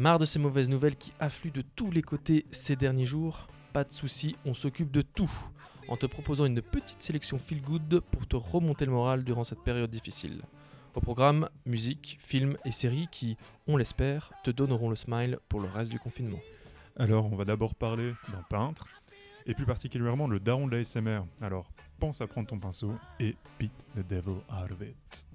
[0.00, 3.84] Marre de ces mauvaises nouvelles qui affluent de tous les côtés ces derniers jours Pas
[3.84, 5.30] de soucis, on s'occupe de tout
[5.88, 9.62] en te proposant une petite sélection feel good pour te remonter le moral durant cette
[9.62, 10.40] période difficile.
[10.94, 13.36] Au programme, musique, films et séries qui,
[13.66, 16.40] on l'espère, te donneront le smile pour le reste du confinement.
[16.96, 18.86] Alors, on va d'abord parler d'un peintre,
[19.44, 21.24] et plus particulièrement le daron de l'ASMR.
[21.42, 25.26] Alors, pense à prendre ton pinceau et beat the devil out of it.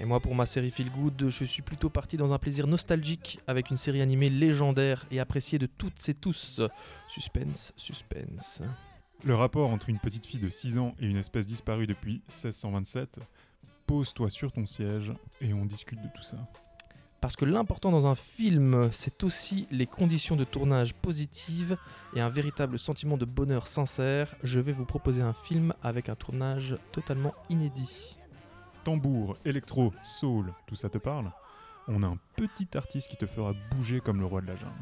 [0.00, 3.40] Et moi, pour ma série Feel Good, je suis plutôt parti dans un plaisir nostalgique
[3.48, 6.60] avec une série animée légendaire et appréciée de toutes et tous.
[7.08, 8.62] Suspense, suspense.
[9.24, 13.18] Le rapport entre une petite fille de 6 ans et une espèce disparue depuis 1627,
[13.88, 16.36] pose-toi sur ton siège et on discute de tout ça.
[17.20, 21.76] Parce que l'important dans un film, c'est aussi les conditions de tournage positives
[22.14, 24.36] et un véritable sentiment de bonheur sincère.
[24.44, 28.17] Je vais vous proposer un film avec un tournage totalement inédit.
[28.88, 31.30] Tambour, électro, soul, tout ça te parle
[31.88, 34.72] On a un petit artiste qui te fera bouger comme le roi de la jungle.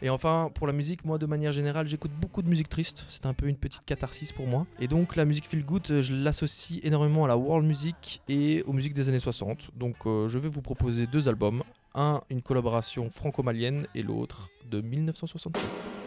[0.00, 3.04] Et enfin, pour la musique, moi de manière générale, j'écoute beaucoup de musique triste.
[3.10, 4.66] C'est un peu une petite catharsis pour moi.
[4.80, 8.72] Et donc la musique feel good, je l'associe énormément à la world music et aux
[8.72, 9.72] musiques des années 60.
[9.76, 11.64] Donc euh, je vais vous proposer deux albums.
[11.94, 16.03] Un, une collaboration franco-malienne et l'autre de 1967.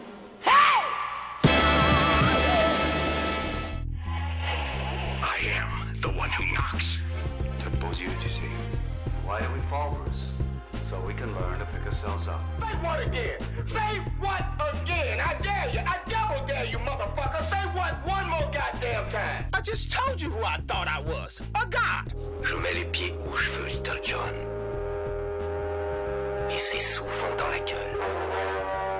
[9.68, 10.24] Bruce?
[10.88, 12.40] So we can learn to pick ourselves up.
[12.60, 13.38] Say what again?
[13.68, 15.20] Say what again?
[15.20, 15.80] I dare you.
[15.80, 17.48] I double dare you, motherfucker.
[17.50, 19.44] Say what one more goddamn time.
[19.52, 21.38] I just told you who I thought I was.
[21.54, 22.14] A god.
[22.42, 24.34] Je mets les pieds où je veux, Little John.
[26.50, 28.98] Et c'est souvent dans la gueule.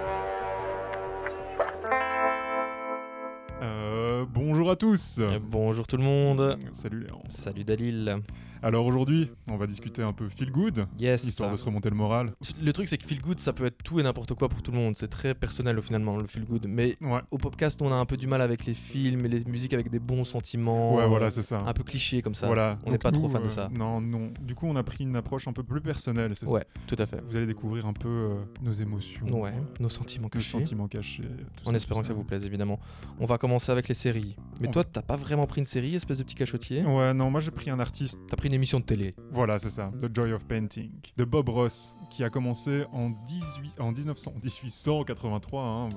[3.63, 6.59] Euh, bonjour à tous Euh, bonjour tout le monde.
[6.73, 7.23] Salut Léon.
[7.29, 8.21] Salut Dalil.
[8.63, 11.25] Alors aujourd'hui, on va discuter un peu feel good, Yes.
[11.25, 12.31] histoire de se remonter le moral.
[12.61, 14.73] Le truc, c'est que feel good, ça peut être tout et n'importe quoi pour tout
[14.73, 14.97] le monde.
[14.97, 16.67] C'est très personnel au finalement, le feel good.
[16.69, 19.45] Mais Ouais, au podcast, on a un peu du mal avec les films et les
[19.45, 20.97] musiques avec des bons sentiments.
[20.97, 21.63] ouais voilà, c'est ça.
[21.67, 22.47] Un peu cliché comme ça.
[22.47, 22.79] Voilà.
[22.85, 23.69] On n'est pas trop fan de euh, ça.
[23.73, 24.33] Non, non.
[24.41, 27.05] Du coup, on a pris une approche un peu plus personnelle, c'est Ouais, tout à
[27.07, 27.17] ça.
[27.17, 27.23] fait.
[27.29, 30.51] Vous allez découvrir un peu euh, nos émotions, Ouais, nos sentiments nos cachés.
[30.51, 31.23] sentiments cachés.
[31.65, 32.81] En ça, espérant que ça vous plaise, évidemment.
[33.21, 34.37] On va commencer avec les séries.
[34.61, 36.85] Mais On toi, t'as pas vraiment pris une série, espèce de petit cachotier?
[36.85, 38.19] Ouais, non, moi j'ai pris un artiste.
[38.29, 39.15] T'as pris une émission de télé.
[39.31, 39.93] Voilà, c'est ça.
[40.01, 40.91] The Joy of Painting.
[41.17, 45.63] De Bob Ross, qui a commencé en, 18, en 1900, 1883.
[45.65, 45.89] hein.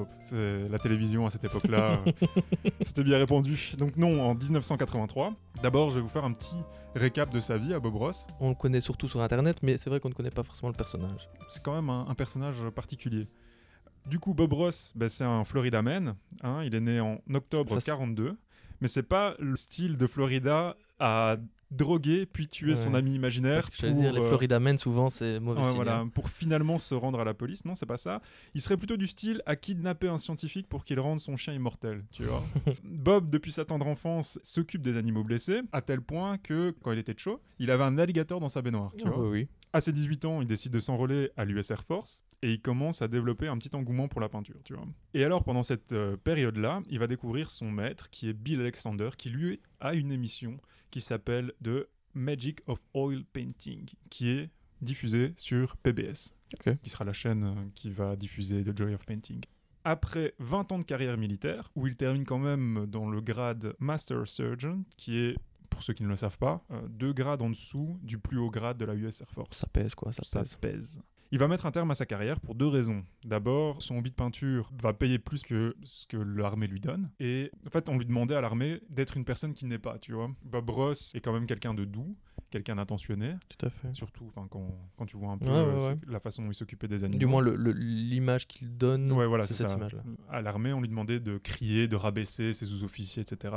[0.70, 2.04] La télévision à cette époque-là.
[2.82, 3.72] C'était bien répandu.
[3.78, 5.34] Donc non, en 1983.
[5.64, 6.56] D'abord, je vais vous faire un petit
[6.94, 8.28] récap de sa vie à Bob Ross.
[8.40, 10.76] On le connaît surtout sur Internet, mais c'est vrai qu'on ne connaît pas forcément le
[10.76, 11.30] personnage.
[11.48, 13.28] C'est quand même un, un personnage particulier.
[14.08, 16.16] Du coup, Bob Ross, ben, c'est un Florida man.
[16.44, 16.64] hein.
[16.66, 18.36] Il est né en octobre Ça, c'est- 42.
[18.82, 21.38] Mais c'est pas le style de Florida à
[21.72, 25.10] droguer puis tuer son ami imaginaire Parce que pour, dire, les euh, Florida Men, souvent,
[25.10, 26.08] c'est mauvais Ouais, signe, voilà, hein.
[26.10, 27.64] pour finalement se rendre à la police.
[27.66, 28.22] Non, c'est pas ça.
[28.54, 32.04] Il serait plutôt du style à kidnapper un scientifique pour qu'il rende son chien immortel,
[32.12, 32.44] tu vois.
[32.84, 37.00] Bob, depuis sa tendre enfance, s'occupe des animaux blessés, à tel point que, quand il
[37.00, 39.24] était chaud, il avait un alligator dans sa baignoire, tu Ah, vois.
[39.24, 39.48] oui, oui.
[39.74, 43.02] À ses 18 ans, il décide de s'enrôler à l'US Air Force et il commence
[43.02, 44.86] à développer un petit engouement pour la peinture, tu vois.
[45.14, 49.10] Et alors, pendant cette euh, période-là, il va découvrir son maître, qui est Bill Alexander,
[49.18, 50.60] qui lui a une émission
[50.90, 54.50] qui s'appelle The Magic of Oil Painting, qui est
[54.82, 56.34] diffusée sur PBS,
[56.84, 59.42] qui sera la chaîne euh, qui va diffuser The Joy of Painting.
[59.84, 64.28] Après 20 ans de carrière militaire, où il termine quand même dans le grade Master
[64.28, 65.36] Surgeon, qui est,
[65.72, 68.52] pour ceux qui ne le savent pas, euh, deux grades en dessous du plus haut
[68.52, 69.58] grade de la US Air Force.
[69.58, 70.56] Ça pèse, quoi, ça, Ça pèse.
[70.58, 71.02] pèse.
[71.34, 73.06] Il va mettre un terme à sa carrière pour deux raisons.
[73.24, 77.10] D'abord, son hobby de peinture va payer plus que ce que l'armée lui donne.
[77.22, 80.12] Et en fait, on lui demandait à l'armée d'être une personne qui n'est pas, tu
[80.12, 80.30] vois.
[80.44, 82.18] Bob Ross est quand même quelqu'un de doux,
[82.50, 83.36] quelqu'un d'attentionné.
[83.50, 83.94] Tout à fait.
[83.94, 84.48] Surtout quand,
[84.98, 85.98] quand tu vois un peu Ouais, euh, ouais.
[86.08, 87.20] la façon dont il s'occupait des animaux.
[87.20, 87.42] Du moins,
[87.76, 90.04] l'image qu'il donne, Ouais, voilà, c'est cette image-là.
[90.30, 93.54] À l'armée, on lui demandait de crier, de rabaisser ses sous-officiers, etc.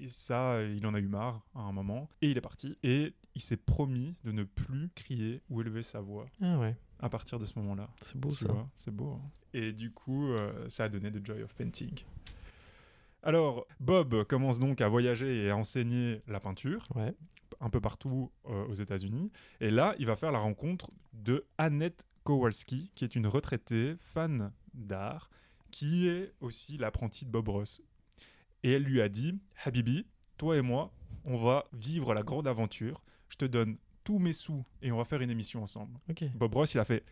[0.00, 2.08] Et ça, il en a eu marre à un moment.
[2.22, 2.76] Et il est parti.
[2.82, 7.08] Et il s'est promis de ne plus crier ou élever sa voix Ah ouais, à
[7.08, 7.88] partir de ce moment-là.
[8.02, 8.46] c'est beau ça.
[8.76, 9.18] c'est beau.
[9.20, 9.30] hein.
[9.54, 11.92] Et du coup, euh, ça a donné The Joy of Painting.
[13.22, 17.14] Alors, Bob commence donc à voyager et à enseigner la peinture Ouais.
[17.64, 19.32] Un peu partout euh, aux États-Unis.
[19.60, 24.52] Et là, il va faire la rencontre de Annette Kowalski, qui est une retraitée fan
[24.74, 25.30] d'art,
[25.70, 27.82] qui est aussi l'apprentie de Bob Ross.
[28.62, 30.06] Et elle lui a dit Habibi,
[30.36, 30.92] toi et moi,
[31.24, 33.02] on va vivre la grande aventure.
[33.28, 35.98] Je te donne tous mes sous et on va faire une émission ensemble.
[36.34, 37.02] Bob Ross, il a fait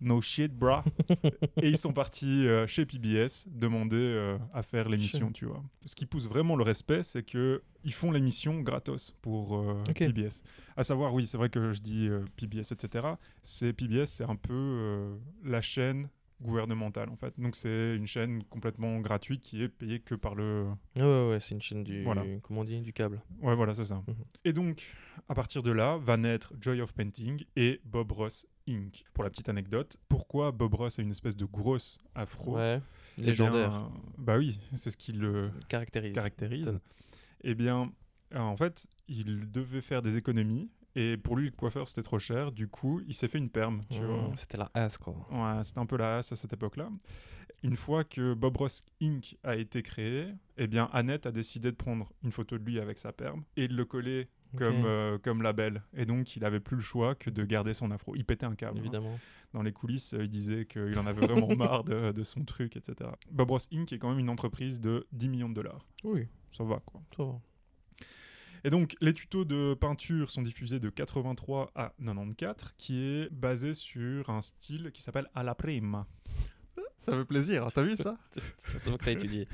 [0.00, 0.84] No shit, bra.
[1.62, 5.62] et ils sont partis euh, chez PBS demander euh, à faire l'émission, tu vois.
[5.86, 9.82] Ce qui pousse vraiment le respect, c'est que ils font l'émission gratos pour euh.
[9.94, 10.42] PBS.
[10.76, 13.06] À savoir, oui, c'est vrai que je dis PBS, etc.
[13.44, 16.08] C'est PBS, c'est un peu la chaîne
[16.42, 17.32] gouvernementale en fait.
[17.38, 20.66] Donc c'est une chaîne complètement gratuite qui est payée que par le
[20.96, 22.02] Ouais, ouais, ouais, c'est une chaîne du.
[22.04, 22.24] Voilà.
[22.42, 23.22] Comment on dit Du câble.
[23.40, 24.02] Ouais, voilà, c'est ça.
[24.06, 24.14] Mhm.
[24.44, 24.94] Et donc,
[25.28, 29.04] à partir de là, va naître Joy of Painting et Bob Ross Inc.
[29.14, 32.80] Pour la petite anecdote, pourquoi Bob Ross a une espèce de grosse afro Ouais.
[33.18, 33.70] Eh Légendaire.
[33.70, 36.14] bien, bah oui, c'est ce qui le Caractérise.
[36.14, 36.78] caractérise.
[37.44, 37.92] Eh bien,
[38.34, 42.52] en fait, il devait faire des économies et pour lui, le coiffeur c'était trop cher.
[42.52, 44.30] Du coup, il s'est fait une perme, tu Mmh, vois.
[44.36, 45.14] C'était la as, quoi.
[45.30, 46.90] Ouais, c'était un peu la hasse à cette époque-là.
[47.62, 49.36] Une fois que Bob Ross Inc.
[49.44, 52.98] a été créé, eh bien, Annette a décidé de prendre une photo de lui avec
[52.98, 55.82] sa perme et de le coller comme, euh, comme label.
[55.96, 58.16] Et donc, il avait plus le choix que de garder son afro.
[58.16, 58.78] Il pétait un câble.
[58.78, 58.80] hein.
[58.80, 59.16] Évidemment.
[59.54, 62.74] Dans les coulisses, euh, il disait qu'il en avait vraiment marre de, de son truc,
[62.76, 63.10] etc.
[63.30, 63.92] Bob Ross Inc.
[63.92, 65.86] est quand même une entreprise de 10 millions de dollars.
[66.04, 67.00] Oui, Ça va, quoi.
[67.16, 67.40] ça va.
[68.64, 73.74] Et donc, les tutos de peinture sont diffusés de 83 à 94, qui est basé
[73.74, 76.06] sur un style qui s'appelle à la prima.
[76.98, 78.16] Ça fait plaisir, t'as vu ça?
[78.58, 79.44] Ça se voit que t'as étudié.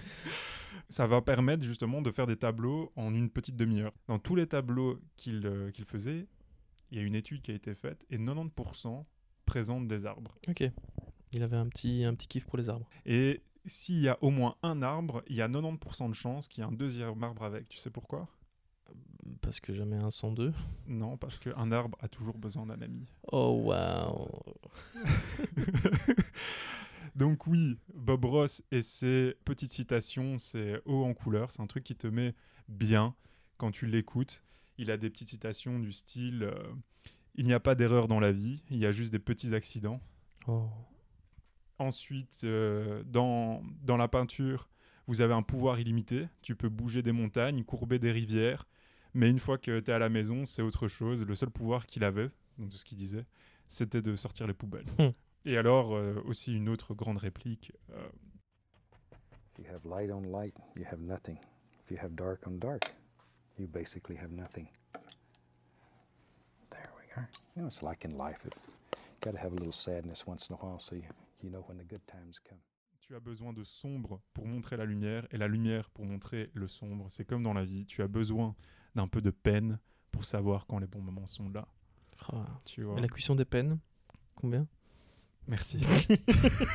[0.91, 3.93] Ça va permettre justement de faire des tableaux en une petite demi-heure.
[4.07, 6.27] Dans tous les tableaux qu'il euh, qu'il faisait,
[6.91, 9.05] il y a une étude qui a été faite et 90%
[9.47, 10.37] présentent des arbres.
[10.47, 10.65] Ok.
[11.33, 12.89] Il avait un petit, un petit kiff pour les arbres.
[13.07, 16.63] Et s'il y a au moins un arbre, il y a 90% de chances qu'il
[16.63, 17.69] y ait un deuxième arbre avec.
[17.69, 18.29] Tu sais pourquoi?
[19.41, 20.53] Parce que jamais un sans deux.
[20.87, 23.07] Non, parce qu'un arbre a toujours besoin d'un ami.
[23.31, 24.29] Oh, waouh.
[27.15, 31.85] Donc oui, Bob Ross et ses petites citations, c'est haut en couleur, c'est un truc
[31.85, 32.35] qui te met
[32.69, 33.15] bien
[33.57, 34.43] quand tu l'écoutes.
[34.79, 36.73] Il a des petites citations du style euh,
[37.35, 40.01] Il n'y a pas d'erreur dans la vie, il y a juste des petits accidents.
[40.47, 40.69] Oh.
[41.79, 44.69] Ensuite, euh, dans, dans la peinture,
[45.09, 46.29] vous avez un pouvoir illimité.
[46.43, 48.67] Tu peux bouger des montagnes, courber des rivières.
[49.15, 51.25] Mais une fois que tu es à la maison, c'est autre chose.
[51.25, 53.25] Le seul pouvoir qu'il avait, donc de ce qu'il disait,
[53.67, 54.87] c'était de sortir les poubelles.
[54.99, 55.11] Hmm.
[55.45, 57.73] Et alors, euh, aussi une autre grande réplique.
[57.91, 58.09] euh,
[59.59, 61.39] If you have light on light, you have nothing.
[61.85, 62.83] If you have dark on dark,
[63.59, 64.69] you basically have nothing.
[66.71, 67.29] There we are.
[67.57, 68.45] You know, it's like in life.
[68.45, 68.53] If
[69.21, 71.03] got to have a little sadness once in a while so you,
[71.43, 72.59] you know when the good times come.
[73.09, 76.69] Tu as besoin de sombre pour montrer la lumière et la lumière pour montrer le
[76.69, 77.07] sombre.
[77.09, 77.87] C'est comme dans la vie.
[77.87, 78.55] Tu as besoin
[78.95, 79.79] d'un peu de peine
[80.13, 81.67] pour savoir quand les bons moments sont là.
[82.31, 82.45] Ah.
[82.67, 83.01] Tu vois.
[83.01, 83.79] La cuisson des peines
[84.35, 84.67] Combien?
[85.47, 85.81] Merci.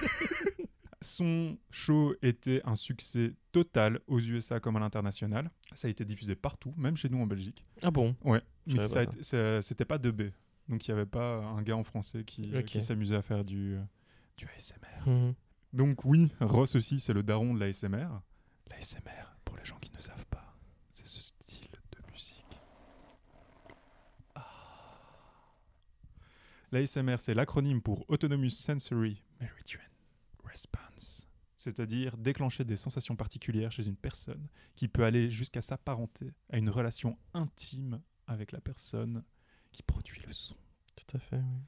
[1.02, 5.52] Son show était un succès total aux USA comme à l'international.
[5.76, 7.64] Ça a été diffusé partout, même chez nous en Belgique.
[7.84, 8.16] Ah bon?
[8.24, 8.84] Ouais, mais
[9.62, 10.32] c'était pas 2B.
[10.68, 13.78] Donc il n'y avait pas un gars en français qui, qui s'amusait à faire du,
[14.36, 15.06] du ASMR.
[15.06, 15.36] Mhm.
[15.74, 18.08] Donc oui, Ross aussi, c'est le daron de l'ASMR.
[18.70, 20.56] L'ASMR, pour les gens qui ne savent pas,
[20.92, 22.60] c'est ce style de musique.
[24.36, 24.46] Ah.
[26.72, 29.80] L'ASMR, c'est l'acronyme pour Autonomous Sensory Meridian
[30.44, 36.60] Response, c'est-à-dire déclencher des sensations particulières chez une personne qui peut aller jusqu'à s'apparenter à
[36.60, 39.24] une relation intime avec la personne
[39.72, 40.56] qui produit le son.
[40.96, 41.62] Tout à fait, oui.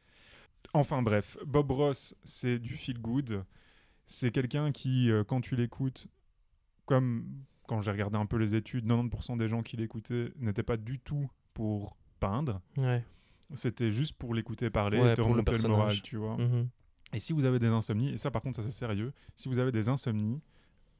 [0.74, 3.46] Enfin bref, Bob Ross, c'est du feel good.
[4.08, 6.08] C'est quelqu'un qui, euh, quand tu l'écoutes,
[6.86, 7.26] comme
[7.68, 11.00] quand j'ai regardé un peu les études, 90% des gens qui l'écoutaient n'étaient pas du
[11.00, 12.62] tout pour peindre.
[12.78, 13.04] Ouais.
[13.54, 16.38] C'était juste pour l'écouter parler Ouais, et te le remonter le, moral, tu vois.
[16.38, 16.68] Mhm.
[17.14, 19.60] Et si vous avez des insomnies, et ça par contre ça c'est sérieux, si vous
[19.60, 20.42] avez des insomnies,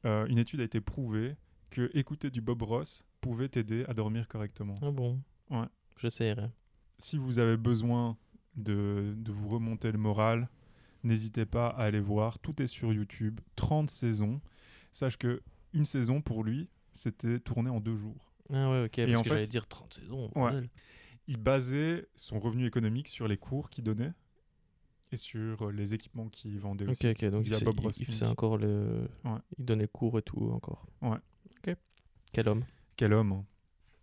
[0.04, 1.36] euh, une étude a été prouvée
[1.70, 4.76] que écouter du Bob Ross pouvait t'aider à dormir correctement.
[4.82, 5.20] Ah bon?
[5.50, 5.66] Ouais.
[5.98, 6.50] J'essaierai.
[6.98, 8.16] si vous avez besoin
[8.54, 10.48] de, de vous remonter le moral,
[11.04, 12.38] n'hésitez pas à aller voir.
[12.38, 13.40] Tout est sur YouTube.
[13.56, 14.40] 30 saisons.
[14.92, 18.32] Sache que une saison pour lui, c'était tourné en deux jours.
[18.52, 18.98] Ah ouais, ok.
[19.00, 20.30] Et parce en que fait- j'allais dire 30 saisons.
[20.34, 20.68] Ouais.
[21.28, 24.12] Il basait son revenu économique sur les cours qu'il donnait
[25.12, 27.08] et sur euh, les équipements qu'il vendait Ok, aussi.
[27.08, 27.24] ok.
[27.26, 29.08] Donc il, fait- Bob il- il faisait encore le.
[29.24, 29.38] Ouais.
[29.58, 30.86] Il donnait cours et tout encore.
[31.02, 31.18] Ouais.
[31.66, 31.76] Ok.
[32.32, 32.64] Quel homme.
[32.96, 33.44] Quel homme.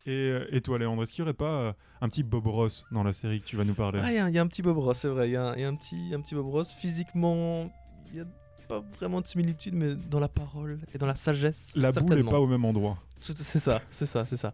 [0.05, 2.85] Et, euh, et toi, Léandre, est-ce qu'il n'y aurait pas euh, un petit Bob Ross
[2.91, 3.99] dans la série que tu vas nous parler?
[4.03, 5.29] Ah, il y, a- il y a un petit Bob Ross, c'est vrai.
[5.29, 6.71] Il y, a un- il y a un petit, un petit Bob Ross.
[6.73, 7.71] Physiquement,
[8.09, 8.25] il n'y a
[8.67, 11.71] pas vraiment de similitude, mais dans la parole et dans la sagesse.
[11.75, 12.97] La boule n'est pas au même endroit.
[13.21, 14.53] C'est ça, c'est ça, c'est ça.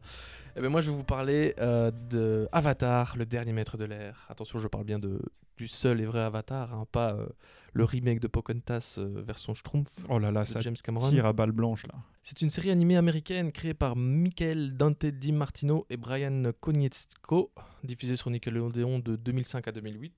[0.55, 4.25] Eh ben moi, je vais vous parler euh, de Avatar, le dernier maître de l'air.
[4.29, 5.19] Attention, je parle bien de,
[5.57, 7.25] du seul et vrai Avatar, hein, pas euh,
[7.73, 11.09] le remake de Pocahontas euh, version Schtroumpf Oh là là, de ça James Cameron.
[11.09, 11.95] tire à balles blanches là.
[12.23, 17.51] C'est une série animée américaine créée par Michael Dante Di Martino et Brian Konietzko,
[17.83, 20.13] diffusée sur Nickelodeon de 2005 à 2008.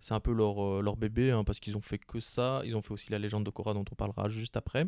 [0.00, 2.60] C'est un peu leur, euh, leur bébé, hein, parce qu'ils ont fait que ça.
[2.64, 4.84] Ils ont fait aussi La légende de Korra, dont on parlera juste après.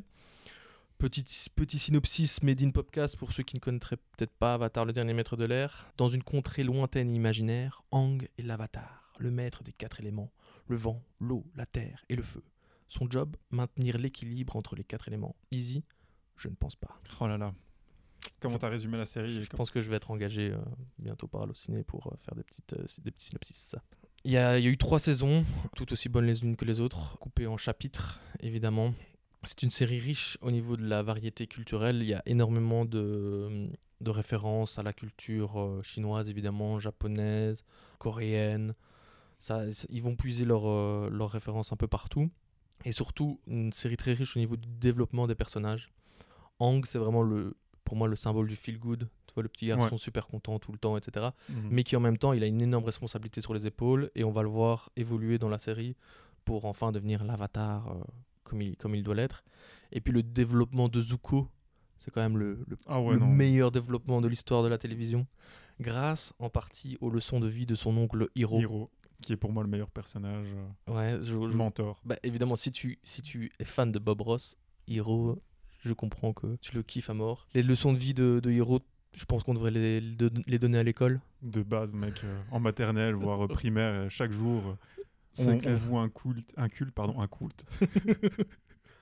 [0.99, 1.25] Petit,
[1.55, 5.13] petit synopsis made in podcast pour ceux qui ne connaîtraient peut-être pas Avatar, le dernier
[5.13, 5.91] maître de l'air.
[5.97, 10.33] Dans une contrée lointaine et imaginaire, Aang est l'avatar, le maître des quatre éléments,
[10.66, 12.42] le vent, l'eau, la terre et le feu.
[12.88, 15.37] Son job, maintenir l'équilibre entre les quatre éléments.
[15.50, 15.85] Easy
[16.37, 17.00] Je ne pense pas.
[17.21, 17.54] Oh là là.
[18.40, 20.59] Comment t'as résumé la série Je pense que je vais être engagé euh,
[20.99, 23.76] bientôt par Allociné pour euh, faire des, petites, euh, des petits synopsis.
[24.25, 25.44] Il y, a, il y a eu trois saisons,
[25.76, 28.94] toutes aussi bonnes les unes que les autres, coupées en chapitres, évidemment.
[29.42, 31.97] C'est une série riche au niveau de la variété culturelle.
[31.97, 33.68] Il y a énormément de,
[34.00, 37.64] de références à la culture euh, chinoise, évidemment, japonaise,
[37.99, 38.75] coréenne.
[39.45, 42.31] Ça, ils vont puiser leurs euh, références un peu partout.
[42.87, 45.91] Et surtout, une série très riche au niveau du développement des personnages.
[46.61, 49.09] Hang, c'est vraiment le, pour moi le symbole du feel good.
[49.27, 51.27] Tu vois, le petit garçon super content tout le temps, etc.
[51.51, 51.69] Mhm.
[51.71, 54.31] Mais qui en même temps, il a une énorme responsabilité sur les épaules et on
[54.31, 55.95] va le voir évoluer dans la série
[56.47, 57.95] pour enfin devenir l'avatar euh,
[58.45, 59.45] comme, il, comme il doit l'être.
[59.93, 61.49] Et puis le développement de Zuko,
[61.99, 65.27] c'est quand même le, le- Ah ouais, le meilleur développement de l'histoire de la télévision,
[65.81, 68.59] grâce en partie aux leçons de vie de son oncle Hiro.
[68.61, 68.91] Hiro,
[69.25, 70.47] qui est pour moi le meilleur personnage,
[70.88, 72.00] euh, Ouais, je- je- mentor.
[72.04, 75.40] bah, évidemment, si tu, si tu es fan de Bob Ross, Hiro,
[75.85, 77.47] je comprends que tu le kiffes à mort.
[77.54, 78.81] Les leçons de vie de, de Hiro,
[79.14, 81.21] je pense qu'on devrait les, les donner à l'école.
[81.43, 84.76] De base, mec, euh, en maternelle, voire primaire, euh, chaque jour,
[85.38, 87.64] on, on voit un culte, un culte, pardon, un culte.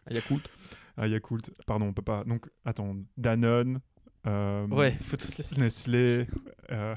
[0.04, 0.50] Ah, Yakult.
[0.96, 2.24] Ah, Yakult, pardon, on peut pas.
[2.24, 3.78] Donc, attends, Danone,
[4.26, 5.62] euh, Ouais, faut tous les.
[5.62, 6.26] Nestlé,
[6.72, 6.96] euh,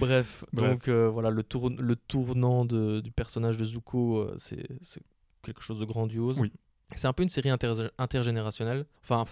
[0.00, 0.70] Bref, Bref.
[0.70, 4.66] donc euh, voilà, le, tour, le tournant de- du personnage de Zuko, euh, c'est
[5.42, 6.38] quelque chose de grandiose.
[6.40, 6.52] Oui.
[6.94, 8.86] C'est un peu une série inter- intergénérationnelle.
[9.02, 9.26] Enfin,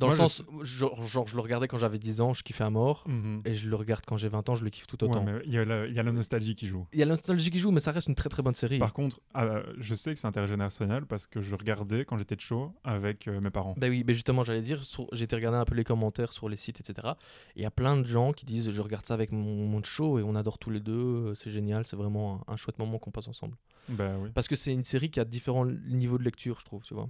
[0.00, 2.42] dans Moi, le je sens, genre, genre, je le regardais quand j'avais 10 ans, je
[2.42, 3.04] kiffais à mort.
[3.06, 3.42] mhm.
[3.44, 5.24] Et je le regarde quand j'ai 20 ans, je le kiffe tout autant.
[5.44, 6.86] il y, a la- il y a la nostalgie qui joue.
[6.92, 8.78] Il y a la nostalgie qui joue, mais ça reste une très très bonne série.
[8.78, 12.40] Par contre, euh, je sais que c'est intergénérationnel parce que je regardais quand j'étais de
[12.40, 13.74] chaud avec euh, mes parents.
[13.76, 16.56] Bah oui, mais justement, j'allais dire, sur- été regarder un peu les commentaires sur les
[16.56, 17.08] sites, etc.
[17.54, 19.82] Et il y a plein de gens qui disent Je regarde ça avec mon, mon
[19.82, 22.78] show et on adore tous les deux, euh, c'est génial, c'est vraiment un, un chouette
[22.78, 23.56] moment qu'on passe ensemble.
[23.88, 24.30] Bah oui.
[24.34, 27.08] Parce que c'est une série qui a différents niveaux de lecture, je trouve, tu vois.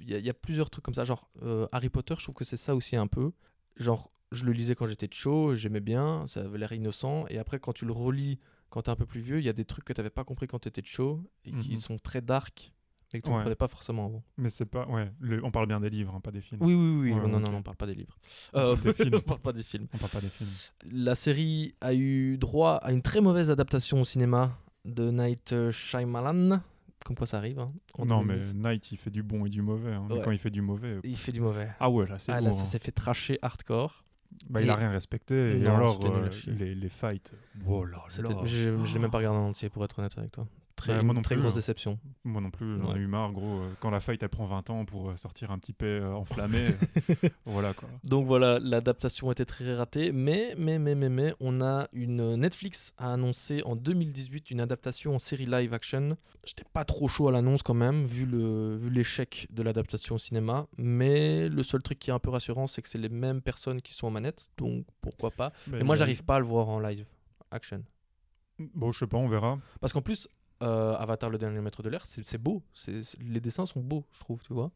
[0.00, 2.22] Il y, a- il y a plusieurs trucs comme ça, genre euh, Harry Potter, je
[2.24, 3.32] trouve que c'est ça aussi un peu.
[3.76, 7.26] Genre, je le lisais quand j'étais chaud, j'aimais bien, ça avait l'air innocent.
[7.28, 8.38] Et après, quand tu le relis
[8.70, 10.46] quand t'es un peu plus vieux, il y a des trucs que t'avais pas compris
[10.48, 11.78] quand t'étais chaud et qui Mhm.
[11.78, 12.72] sont très dark
[13.12, 13.36] et que tu Ouais.
[13.36, 14.24] comprenais pas forcément avant.
[14.36, 14.86] Mais c'est pas.
[14.88, 16.60] Ouais, le- on parle bien des livres, hein, pas des films.
[16.62, 17.12] Oui, oui, oui.
[17.12, 18.18] Ouais, non, non, non, on parle pas des livres.
[18.52, 19.14] Parle des films.
[19.14, 19.86] on parle pas des films.
[19.94, 20.50] On parle pas des films.
[20.90, 26.60] La série a eu droit à une très mauvaise adaptation au cinéma de Night Shyamalan.
[27.06, 27.60] Comme quoi ça arrive.
[27.60, 27.72] hein,
[28.04, 28.54] non, mais 2010.
[28.56, 29.92] Knight, il fait du bon et du mauvais.
[29.92, 30.06] hein.
[30.10, 30.98] Mais quand il fait du mauvais.
[31.04, 31.68] Il fait du mauvais.
[31.78, 32.66] Ah ouais, là, c'est Ah là, lourd, ça hein.
[32.66, 34.02] s'est fait tracher hardcore.
[34.50, 35.52] Bah, il a Et- rien respecté.
[35.56, 37.32] Et Non, alors, euh, les, les fights.
[37.64, 38.04] Oh là là.
[38.44, 40.48] Je, je l'ai même pas regardé en entier pour être honnête avec toi.
[40.76, 41.56] Très, Ouais, moi non très plus, grosse hein.
[41.56, 41.98] déception.
[42.24, 42.98] Moi non plus, j'en Ouais.
[42.98, 43.60] ai eu marre, gros.
[43.62, 46.12] euh, Quand la fight, elle prend 20 ans pour euh, sortir un petit peu euh,
[46.12, 46.74] enflammé.
[47.46, 47.88] voilà, quoi.
[48.04, 52.92] Donc voilà, l'adaptation était très ratée, mais, mais, mais, mais, mais, on a une Netflix
[52.98, 56.16] a annoncé en 2018 une adaptation en série live action.
[56.44, 60.18] J'étais pas trop chaud à l'annonce quand même, vu le vu l'échec de l'adaptation au
[60.18, 63.40] cinéma, mais le seul truc qui est un peu rassurant, c'est que c'est les mêmes
[63.40, 65.52] personnes qui sont aux manettes, donc pourquoi pas.
[65.68, 67.06] Mais Et moi, j'arrive pas à le voir en live
[67.50, 67.82] action.
[68.74, 69.58] Bon, je sais pas, on verra.
[69.80, 70.28] Parce qu'en plus,
[70.62, 72.62] euh, Avatar le dernier maître de l'air, c'est beau,
[73.20, 74.70] les dessins sont beaux, je trouve, tu vois.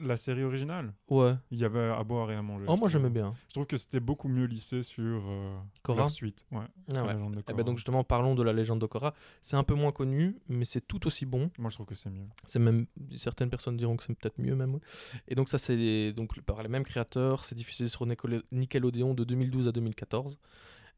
[0.00, 1.34] La série originale, Ouais.
[1.50, 2.66] il y avait à boire et à manger.
[2.68, 3.34] Oh, moi j'aimais bien.
[3.48, 5.98] Je trouve que c'était beaucoup mieux lissé sur euh, Korra?
[6.02, 6.46] leur suite.
[6.52, 6.60] Ouais,
[6.90, 7.14] Ah la ouais.
[7.14, 7.62] légende de Eh ben Korra.
[7.64, 9.12] donc justement, parlons de la légende de Korra.
[9.42, 11.50] C'est un peu moins connu, mais c'est tout aussi bon.
[11.58, 12.28] Moi, je trouve que c'est mieux.
[12.44, 14.74] C'est même certaines personnes diront que c'est peut-être mieux même.
[14.74, 14.80] ouais.
[15.26, 17.44] Et donc ça c'est donc par les mêmes créateurs.
[17.44, 18.06] C'est diffusé sur
[18.52, 20.38] Nickelodeon de 2012 à 2014.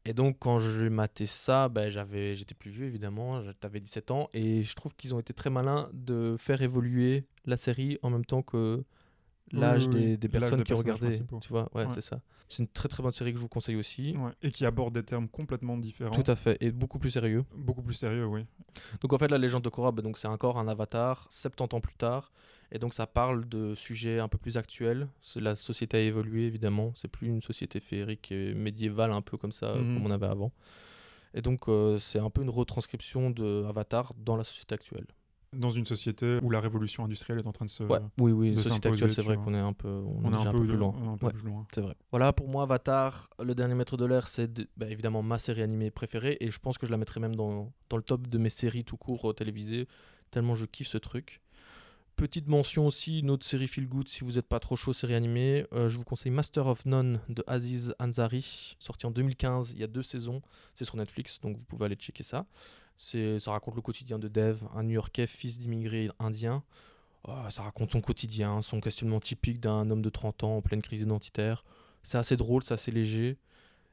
[0.05, 3.41] Et donc quand j'ai maté ça, ben, j'avais j'étais plus vieux évidemment.
[3.61, 7.57] J'avais 17 ans et je trouve qu'ils ont été très malins de faire évoluer la
[7.57, 8.83] série en même temps que
[9.57, 10.17] l'âge oui, oui.
[10.17, 11.17] des, personnes des qui ont personnages regardé.
[11.17, 11.39] principaux.
[11.41, 11.91] Tu vois, ouais, Ouais.
[11.93, 12.21] c'est ça.
[12.47, 14.15] C'est une très très bonne série que je vous conseille aussi.
[14.17, 14.31] Ouais.
[14.41, 16.11] Et qui aborde des termes complètement différents.
[16.11, 17.45] Tout à fait et beaucoup plus sérieux.
[17.55, 18.45] Beaucoup plus sérieux, oui.
[19.01, 21.79] Donc en fait, la légende de Korra, bah, donc c'est encore un avatar 70 ans
[21.81, 22.31] plus tard.
[22.73, 25.07] Et donc ça parle de sujets un peu plus actuels.
[25.35, 26.93] La société a évolué évidemment.
[26.95, 29.95] C'est plus une société féerique et médiévale un peu comme ça, Mhm.
[29.95, 30.51] comme on avait avant.
[31.33, 35.05] Et donc euh, c'est un peu une retranscription de Avatar dans la société actuelle.
[35.53, 37.83] Dans une société où la révolution industrielle est en train de se.
[37.83, 40.31] Ouais, oui, oui, la société s'imposer, actuelle, c'est vrai qu'on est un peu, on, On
[40.33, 40.93] est un peu, plus loin.
[40.97, 41.33] on est un peu Ouais.
[41.33, 41.67] plus loin.
[41.73, 41.95] C'est vrai.
[42.11, 45.91] Voilà, pour moi, Avatar, le dernier maître de l'air, c'est bah, évidemment ma série animée
[45.91, 48.49] préférée et je pense que je la mettrai même dans, dans le top de mes
[48.49, 49.87] séries tout court euh, télévisées,
[50.31, 51.41] tellement je kiffe ce truc.
[52.17, 55.15] Petite mention aussi, une autre série feel good si vous n'êtes pas trop chaud série
[55.15, 55.65] animée.
[55.73, 59.83] euh, je vous conseille Master of None de Aziz Ansari, sorti en 2015, il y
[59.83, 60.41] a deux saisons.
[60.73, 62.45] C'est sur Netflix, donc vous pouvez aller checker ça.
[62.97, 66.63] Ça raconte le quotidien de Dev, un New-Yorkais fils d'immigrés indiens.
[67.27, 70.81] Euh, ça raconte son quotidien, son questionnement typique d'un homme de 30 ans en pleine
[70.81, 71.63] crise identitaire.
[72.03, 73.37] C'est assez drôle, c'est assez léger.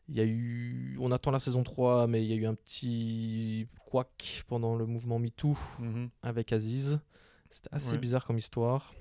[0.08, 2.54] Il y a eu, on attend la saison 3, mais il y a eu un
[2.54, 6.08] petit couac pendant le mouvement MeToo Mhm.
[6.22, 6.98] avec Aziz.
[7.50, 7.98] C'était assez Ouais.
[7.98, 8.94] bizarre comme histoire.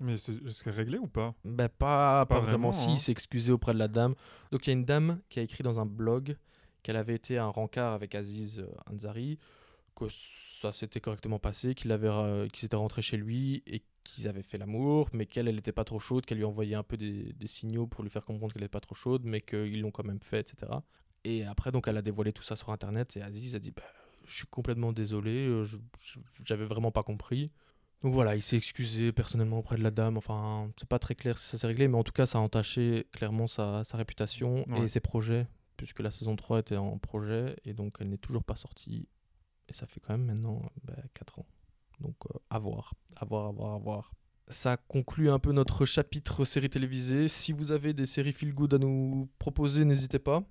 [0.00, 1.34] Mais c'est est-ce que réglé ou pas?
[1.44, 2.70] Ben, pas, pas, Pas vraiment.
[2.70, 2.94] vraiment, Si, hein.
[2.94, 4.14] il s'est excusé auprès de la dame.
[4.50, 6.36] Donc il y a une dame qui a écrit dans un blog
[6.82, 9.38] qu'elle avait été à un rencard avec Aziz euh, Ansari,
[9.94, 14.42] que ça s'était correctement passé, qu'il avait, qu'il s'était rentré chez lui et qu'ils avaient
[14.42, 17.32] fait l'amour, mais qu'elle, elle n'était pas trop chaude, qu'elle lui envoyait un peu des,
[17.34, 20.04] des signaux pour lui faire comprendre qu'elle n'était pas trop chaude, mais qu'ils l'ont quand
[20.04, 20.72] même fait, etc.
[21.24, 23.82] Et après, donc, elle a dévoilé tout ça sur Internet et Aziz a dit bah,
[24.26, 25.64] Je suis complètement désolé, euh,
[26.44, 27.50] j'avais vraiment pas compris.
[28.02, 30.16] Donc voilà, il s'est excusé personnellement auprès de la dame.
[30.16, 32.40] Enfin, c'est pas très clair si ça s'est réglé, mais en tout cas, ça a
[32.40, 34.84] entaché clairement sa, sa réputation Ouais.
[34.84, 38.44] et ses projets, puisque la saison 3 était en projet et donc elle n'est toujours
[38.44, 39.08] pas sortie.
[39.68, 40.62] Et ça fait quand même maintenant
[41.14, 41.46] 4 ans.
[42.00, 44.12] Donc euh, à voir, à voir, à voir, à voir.
[44.48, 47.28] Ça conclut un peu notre chapitre série télévisée.
[47.28, 50.42] Si vous avez des séries feel good à nous proposer, n'hésitez pas.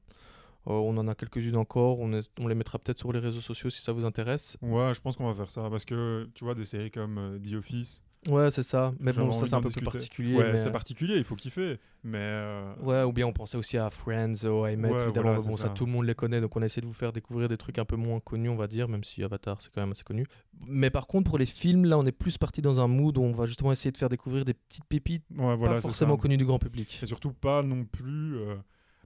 [0.67, 1.99] Euh, on en a quelques-unes encore.
[1.99, 4.57] On, on les mettra peut-être sur les réseaux sociaux si ça vous intéresse.
[4.61, 7.39] Ouais, je pense qu'on va faire ça parce que tu vois des séries comme euh,
[7.39, 8.01] The Office.
[8.29, 8.93] Ouais, c'est ça.
[8.99, 10.35] Mais j'avais bon, ça c'est un peu plus particulier.
[10.35, 11.79] Ouais, mais, c'est euh, particulier, il faut kiffer.
[12.03, 15.29] Mais euh, Ouais, ou bien on pensait aussi à Friends, au I Met, Ouais, évidemment.
[15.33, 15.63] voilà, bon, ça.
[15.63, 15.69] ça.
[15.69, 17.79] tout le monde les connaît, donc on a essayé de vous faire découvrir des trucs
[17.79, 20.27] un peu moins connus, on va dire, même si Avatar c'est quand même assez connu.
[20.67, 23.23] Mais par contre, pour les films, là, on est plus parti dans un mood où
[23.23, 26.21] on va justement essayer de faire découvrir des petites pépites ouais, voilà, pas forcément ça.
[26.21, 26.99] connues du grand public.
[27.01, 28.55] Et surtout pas non plus, euh,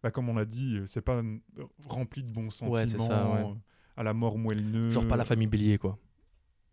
[0.04, 1.22] bah, comme on a dit, c'est pas
[1.88, 2.74] rempli de bons sentiments.
[2.74, 3.30] Ouais, c'est ça,
[3.96, 4.90] À la mort moelleux.
[4.90, 5.98] Genre pas la famille Bélier, quoi.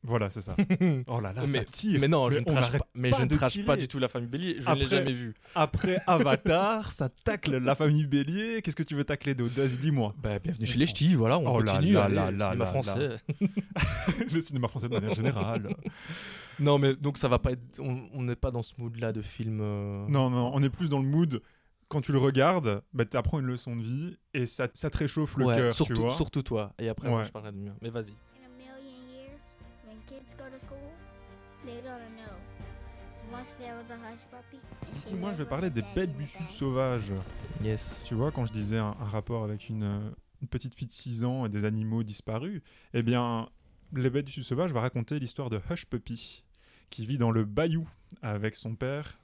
[0.05, 0.57] Voilà, c'est ça.
[1.07, 2.01] Oh là là, mais, ça tire.
[2.01, 3.77] mais non, je Mais ne on trash n'arrête pas, mais pas je ne trash pas
[3.77, 5.35] du tout la famille Bélier, je ne l'ai jamais vu.
[5.55, 8.63] Après Avatar, ça tacle la famille Bélier.
[8.63, 10.15] Qu'est-ce que tu veux tacler Vas-y, dis-moi.
[10.21, 11.93] Bah, bienvenue chez les ch'tis, voilà, on Oh continue.
[11.93, 13.09] là allez, là le cinéma là français.
[14.33, 15.69] Le cinéma français de manière générale.
[16.59, 17.61] non, mais donc ça va pas être.
[17.79, 19.61] On n'est pas dans ce mood-là de film.
[19.61, 21.41] euh, non, non, on est plus dans le mood.
[21.89, 24.97] Quand tu le regardes, bah, tu apprends une leçon de vie et ça, ça te
[24.99, 26.11] réchauffe le ouais, cœur, tu surtout, vois.
[26.15, 26.73] surtout toi.
[26.79, 27.75] Et après, moi, je parlerai de mien.
[27.83, 28.15] Mais vas-y.
[30.03, 30.79] When kids go to school,
[31.65, 32.37] they're gonna know.
[33.33, 34.61] Once there was a hush puppy.
[34.83, 37.13] and she Moi, je vais parler des bêtes du the sud sauvages.
[37.63, 38.03] Yes.
[38.05, 41.25] Tu vois, quand je disais un, un rapport avec une, une petite fille de 6
[41.25, 42.63] ans et des animaux disparus,
[42.95, 43.49] eh bien,
[43.95, 46.45] Les Bêtes du Sud Sauvage va raconter l'histoire de Hush Puppy,
[46.91, 47.89] qui vit dans le bayou
[48.23, 49.19] avec son père.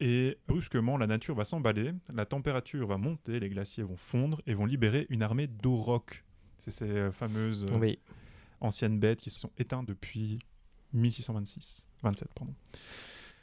[0.00, 4.54] Et brusquement, la nature va s'emballer, la température va monter, les glaciers vont fondre et
[4.54, 6.24] vont libérer une armée d'aurochs.
[6.58, 7.98] C'est ces fameuses euh, Oui.
[8.62, 10.38] Anciennes bêtes qui se sont éteintes depuis
[10.92, 11.86] 1626.
[12.02, 12.54] 27, pardon.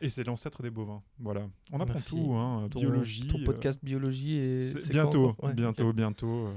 [0.01, 1.01] Et c'est l'ancêtre des bovins.
[1.19, 1.47] Voilà.
[1.71, 2.09] On apprend Merci.
[2.11, 3.27] tout, hein, Ton- biologie.
[3.27, 4.71] Ton euh, podcast biologie et.
[4.73, 6.47] quand bientôt, Ouais, bientôt, bientôt.
[6.47, 6.53] euh,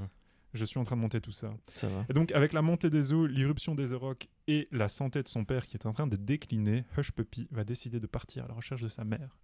[0.55, 1.53] je suis en train de monter tout ça.
[1.71, 2.05] Ça va.
[2.09, 5.45] Et donc, avec la montée des eaux, l'irruption des aurochs et la santé de son
[5.45, 8.55] père qui est en train de décliner, Hush Puppy va décider de partir à la
[8.55, 9.37] recherche de sa mère.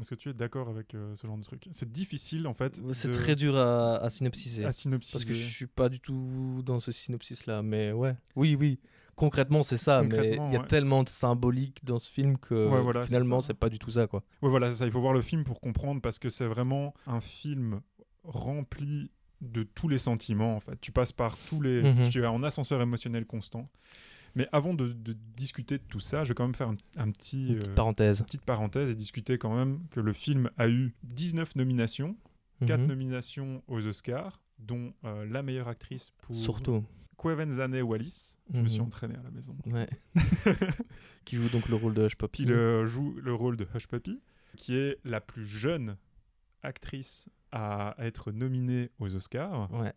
[0.00, 1.66] Est-ce que tu es d'accord avec euh, ce genre de truc?
[1.72, 2.80] C'est difficile, en fait.
[2.92, 4.64] C'est de- très dur à, à synopsiser.
[4.64, 5.12] à synopsiser.
[5.18, 7.62] Parce que je suis pas du tout dans ce synopsis-là.
[7.62, 8.12] Mais ouais.
[8.36, 8.78] Oui, oui.
[9.16, 10.02] Concrètement, c'est ça.
[10.02, 10.66] Mais il Concrètement, y a ouais.
[10.68, 14.06] tellement de symbolique dans ce film que Ouais, voilà, finalement, c'est pas du tout ça,
[14.06, 14.22] quoi.
[14.42, 14.86] Ouais, voilà, c'est ça.
[14.86, 17.80] Il faut voir le film pour comprendre parce que c'est vraiment un film
[18.22, 20.56] rempli de tous les sentiments.
[20.56, 21.82] En fait, tu passes par tous les.
[21.82, 22.10] Mhm.
[22.10, 23.68] Tu es en ascenseur émotionnel constant.
[24.34, 27.10] Mais avant de, de discuter de tout ça, je vais quand même faire un, un
[27.10, 27.48] petit.
[27.48, 28.22] Une petite euh, parenthèse.
[28.22, 32.16] petite parenthèse et discuter quand même que le film a eu 19 nominations,
[32.66, 32.86] 4 Mhm.
[32.86, 36.84] nominations aux Oscars, dont euh, la meilleure actrice pour Surtout.
[37.16, 38.36] Quevenzane Wallis.
[38.54, 38.86] Je me suis Mhm.
[38.86, 39.56] entraîné à la maison.
[39.66, 39.88] Ouais.
[41.24, 42.42] qui joue donc le rôle de Hush Puppy.
[42.44, 44.20] Qui le- joue le rôle de Hush Puppy,
[44.56, 45.96] qui est la plus jeune
[46.62, 49.72] actrice à être nominée aux Oscars.
[49.72, 49.92] Ouais.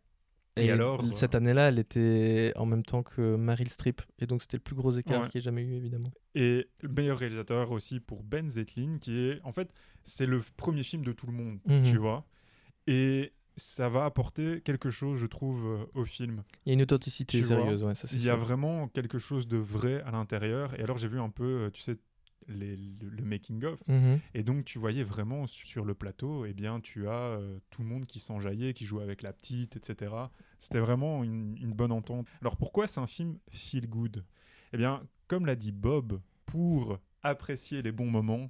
[0.57, 4.01] Et Et, alors, l- cette euh, année-là, elle était en même temps que Meryl Streep.
[4.19, 5.29] Et donc, c'était le plus gros écart Ouais.
[5.29, 6.11] qu'il y ait jamais eu, évidemment.
[6.35, 9.69] Et le meilleur réalisateur aussi pour Ben Zetlin, qui est en fait
[10.03, 11.83] c'est le premier film de tout le monde, Mhm.
[11.83, 12.25] tu vois.
[12.87, 16.43] Et ça va apporter quelque chose, je trouve, euh, au film.
[16.65, 19.19] Il y a une authenticité Tu vois, sérieuse, ouais, ça Il y a vraiment quelque
[19.19, 20.77] chose de vrai à l'intérieur.
[20.79, 21.97] Et alors j'ai vu un peu, euh, tu sais,
[22.47, 23.79] les- le, le making of.
[23.87, 24.19] Mhm.
[24.33, 27.81] Et donc tu voyais vraiment su- sur le plateau, eh bien tu as euh, tout
[27.81, 30.13] le monde qui s'enjaillait, qui jouait avec la petite, etc.
[30.59, 32.27] C'était vraiment une, une bonne entente.
[32.41, 34.23] Alors pourquoi c'est un film feel good?
[34.73, 38.49] Eh bien, comme l'a dit Bob, pour apprécier les bons moments,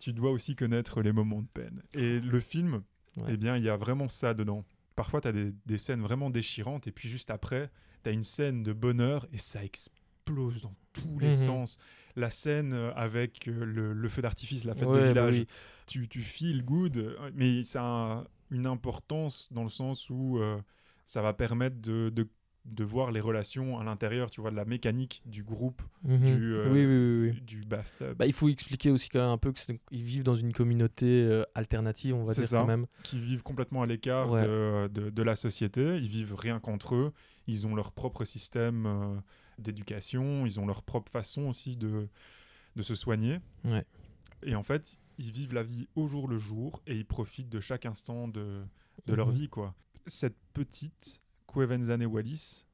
[0.00, 1.82] tu dois aussi connaître les moments de peine.
[1.94, 2.82] Et le film,
[3.18, 3.28] Ouais.
[3.32, 4.64] eh bien, il y a vraiment ça dedans.
[4.94, 7.70] Parfois, tu as des, des scènes vraiment déchirantes, et puis juste après,
[8.02, 11.32] tu as une scène de bonheur, et ça explose dans tous les Mhm.
[11.32, 11.78] sens.
[12.16, 15.38] La scène euh, avec euh, le, le feu d'artifice, la fête Ouais, de bah village,
[15.40, 15.46] oui.
[15.86, 20.56] tu, tu feel good, euh, mais ça a une importance dans le sens où euh,
[21.04, 22.26] ça va permettre de, de,
[22.64, 26.18] de voir les relations à l'intérieur, tu vois, de la mécanique du groupe, Mhm.
[26.24, 29.52] du, euh, oui, oui, du bathtub, Bah, il faut expliquer aussi quand même un peu
[29.52, 32.60] qu'ils vivent dans une communauté euh, alternative, on va dire ça.
[32.60, 32.86] quand même.
[33.02, 34.42] qui vivent complètement à l'écart Ouais.
[34.42, 35.96] de, de, la société.
[35.98, 37.12] Ils vivent rien qu'entre eux.
[37.48, 38.86] Ils ont leur propre système
[39.58, 40.46] d'éducation.
[40.46, 42.08] Ils ont leur propre façon aussi de,
[42.76, 43.38] de se soigner.
[43.64, 43.84] Ouais.
[44.42, 47.60] Et en fait, ils vivent la vie au jour le jour et ils profitent de
[47.60, 48.62] chaque instant de,
[49.06, 49.34] de leur Mhm.
[49.34, 49.48] vie.
[49.48, 49.74] quoi.
[50.06, 51.20] Cette petite
[51.52, 52.64] Quevenzane Wallis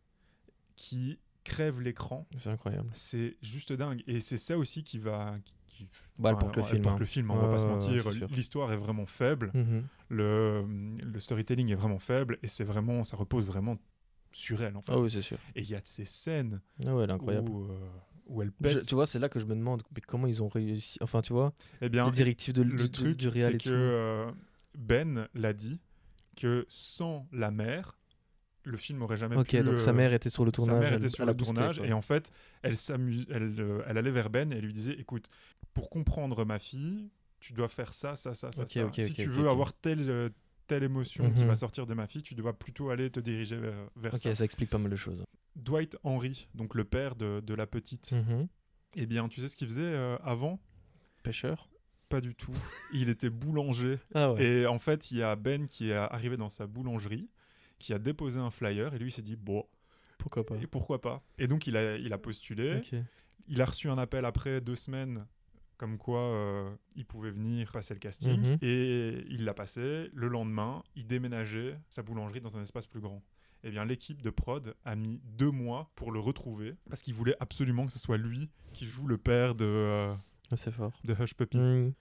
[0.76, 2.88] qui crève l'écran, C'est incroyable.
[2.92, 4.02] c'est juste dingue.
[4.06, 5.36] Et c'est ça aussi qui va...
[5.44, 6.98] Qui, qui- Bah, elle enfin, porte le elle film, porte hein.
[7.00, 8.10] le film, on va Ouais, pas se mentir.
[8.30, 9.84] L'histoire est vraiment faible Mhm.
[10.08, 10.64] le,
[11.02, 13.78] le storytelling est vraiment faible et c'est vraiment ça repose vraiment
[14.32, 14.92] sur elle en fait.
[14.92, 15.38] Ah oui, c'est sûr.
[15.54, 17.48] Et il y a de ces scènes Ah ouais, elle est incroyable.
[17.50, 17.78] où, euh,
[18.26, 18.86] où elle Je- pète.
[18.86, 20.98] tu vois, c'est là que je me demande mais comment ils ont réussi.
[21.00, 23.70] Enfin, tu vois, eh bien, les directives de, le du, truc du réal c'est que
[23.70, 24.30] euh,
[24.76, 25.80] Ben l'a dit
[26.36, 27.98] que sans la mère,
[28.64, 29.62] le film aurait jamais Ok, pu.
[29.62, 30.80] donc sa euh, mère était sur le sa tournage.
[30.80, 32.30] mère elle, était sur elle le tournage et en fait,
[32.62, 32.76] elle
[33.30, 35.28] elle, elle allait vers Ben et elle lui disait "Écoute,
[35.74, 38.86] pour comprendre ma fille, tu dois faire ça, ça, ça, ça, Ok, ça.
[38.86, 39.50] ok, si ok, tu ok, veux ok.
[39.50, 39.72] avoir
[40.66, 41.48] telle émotion qui Mhm.
[41.48, 44.34] va sortir de ma fille, tu dois plutôt aller te diriger vers, vers Ok, ça."
[44.34, 45.22] ça explique pas mal de choses.
[45.56, 48.48] Dwight Henry, donc le père de, de la petite, Mhm.
[48.96, 50.58] eh bien, tu sais ce qu'il faisait euh, avant?
[51.22, 51.68] Pêcheur?
[52.08, 52.52] Pas du tout.
[52.92, 53.98] Il était boulanger.
[54.14, 54.44] Ah ouais.
[54.44, 57.28] Et en fait, il y a Ben qui est arrivé dans sa boulangerie,
[57.78, 59.64] qui a déposé un flyer, et lui il s'est dit, bon,
[60.18, 60.56] Pourquoi pas?
[60.56, 61.22] Et pourquoi pas?
[61.38, 62.80] Et donc, il a, il a postulé.
[63.48, 65.26] Il a reçu un appel après deux semaines,
[65.82, 68.38] comme quoi euh, il pouvait venir passer le casting.
[68.52, 68.58] Mhm.
[68.62, 70.08] Et il l'a passé.
[70.14, 73.20] Le lendemain, il déménageait sa boulangerie dans un espace plus grand.
[73.64, 77.34] Eh bien, l'équipe de prod a mis deux mois pour le retrouver, parce qu'il voulait
[77.40, 80.14] absolument que ce soit lui qui joue le père de, euh,
[80.52, 80.92] Ah, c'est fort.
[81.02, 81.58] de Hush Puppy.
[81.58, 81.92] Mhm.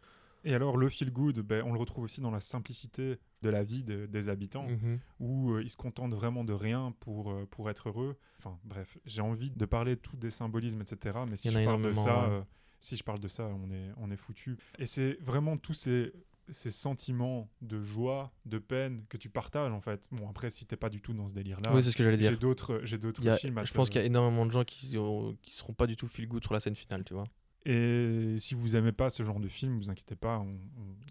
[0.44, 3.64] Et alors, le feel good, ben, on le retrouve aussi dans la simplicité de la
[3.64, 5.00] vie de- des habitants, Mhm.
[5.20, 8.16] où euh, ils se contentent vraiment de rien pour, euh, pour être heureux.
[8.38, 11.18] Enfin, bref, j'ai envie de parler de tous des symbolismes, etc.
[11.28, 12.42] Mais si je parle de ça, euh,
[12.82, 14.58] si je parle de ça, on est, on est foutu.
[14.80, 16.12] Et c'est vraiment tous ces,
[16.50, 20.10] ces sentiments de joie, de peine que tu partages, en fait.
[20.12, 22.18] Bon, après, si t'es pas du tout dans ce délire-là, Oui, c'est ce que j'allais
[22.18, 22.32] dire.
[22.32, 24.98] j'ai d'autres, j'ai d'autres films à je pense qu'il y a énormément de gens qui,
[24.98, 27.24] ont- qui seront pas du tout feel good sur la scène finale, tu vois.
[27.66, 30.58] Et si vous aimez pas ce genre de film, vous inquiétez pas, on,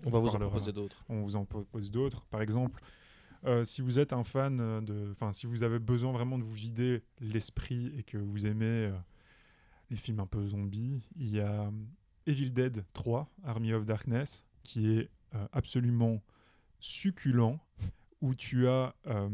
[0.05, 1.05] On va vous en proposer d'autres.
[1.09, 2.27] on vous en propose d'autres.
[2.27, 2.83] Par exemple,
[3.47, 6.53] euh, si vous êtes un fan de, enfin, si vous avez besoin vraiment de vous
[6.53, 8.93] vider l'esprit et que vous aimez euh,
[9.91, 11.71] les films un peu zombies, il y a euh,
[12.27, 16.23] Evil Dead 3, Army of Darkness, qui est euh, absolument
[16.79, 17.59] succulent,
[18.21, 19.29] où tu as, euh,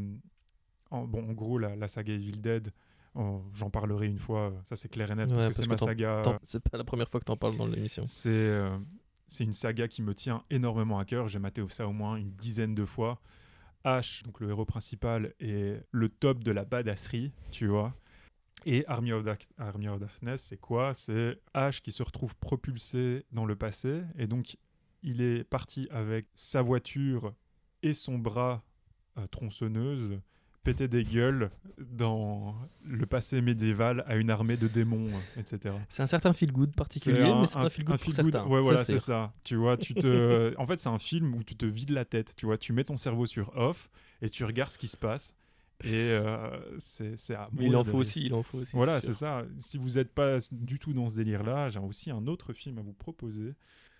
[0.90, 2.72] en, bon, en gros, la, la saga Evil Dead.
[3.14, 5.76] oh, J'en parlerai une fois, ça c'est clair et net, Ouais, parce que c'est ma
[5.76, 6.22] saga.
[6.42, 8.04] C'est pas la première fois que t'en parles dans l'émission.
[8.06, 8.78] C'est euh,
[9.40, 11.28] une saga qui me tient énormément à cœur.
[11.28, 13.20] J'ai maté ça au moins une dizaine de fois.
[13.84, 17.94] Ash, donc le héros principal, est le top de la badasserie, tu vois.
[18.64, 20.94] Et Army of, Dark- Army of Darkness, c'est quoi?
[20.94, 24.02] C'est Ash qui se retrouve propulsé dans le passé.
[24.18, 24.56] Et donc,
[25.02, 27.32] il est parti avec sa voiture
[27.82, 28.64] et son bras
[29.18, 30.18] euh, tronçonneuse
[30.66, 35.76] péter des gueules dans le passé médiéval à une armée de démons, etc.
[35.88, 38.32] C'est un certain feel good particulier, mais c'est un, feel good pour feel good.
[38.32, 38.48] certains.
[38.48, 39.32] Ouais, voilà, c'est c'est ça.
[39.44, 40.54] Tu vois, tu te.
[40.58, 42.34] en fait, c'est un film où tu te vides la tête.
[42.36, 43.88] Tu vois, tu mets ton cerveau sur off
[44.22, 45.36] et tu regardes ce qui se passe.
[45.84, 48.74] Et euh, c'est à il en faut aussi, il en faut aussi.
[48.74, 49.44] Voilà, c'est ça.
[49.58, 52.82] Si vous n'êtes pas du tout dans ce délire-là, j'ai aussi un autre film à
[52.82, 53.54] vous proposer.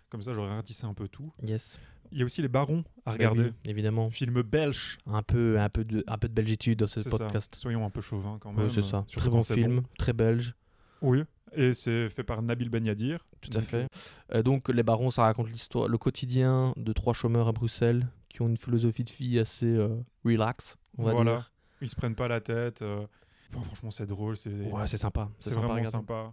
[0.08, 1.32] Comme ça, j'aurais ratissé un peu tout.
[1.42, 1.78] Yes.
[2.12, 3.42] Il y a aussi Les Barons à regarder.
[3.42, 4.08] oui, évidemment.
[4.10, 4.96] Film belge.
[5.06, 7.18] Un peu, un peu de, un peu de belgitude dans ce C'est ça.
[7.18, 7.52] podcast.
[7.56, 8.68] Soyons un peu chauvins quand même.
[8.70, 9.04] c'est ça.
[9.08, 10.54] surtout Très bon film, très belge.
[11.02, 11.24] Oui.
[11.54, 13.24] Et c'est fait par Nabil Yadir.
[13.40, 13.88] Tout à Donc, fait.
[14.32, 18.42] Euh, donc, Les Barons, ça raconte l'histoire, le quotidien de trois chômeurs à Bruxelles qui
[18.42, 19.88] ont une philosophie de vie assez euh,
[20.24, 21.36] relax, on va Voilà.
[21.36, 21.52] dire.
[21.80, 22.82] Ils se prennent pas la tête.
[22.82, 23.06] euh,
[23.50, 24.36] enfin, franchement, c'est drôle.
[24.36, 25.28] C'est Ouais, c'est sympa.
[25.38, 25.90] c'est vraiment regarder.
[25.90, 26.32] sympa.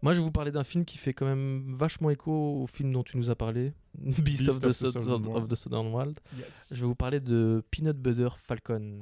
[0.00, 2.32] Moi, je vais vous parler d'un film qui fait quand même vachement écho
[2.62, 5.48] au film dont tu nous as parlé, Beast, of, the, South- Southern of Wild.
[5.48, 6.18] the Southern Wild.
[6.36, 6.72] Yes.
[6.74, 9.00] Je vais vous parler de Peanut Butter Falcon.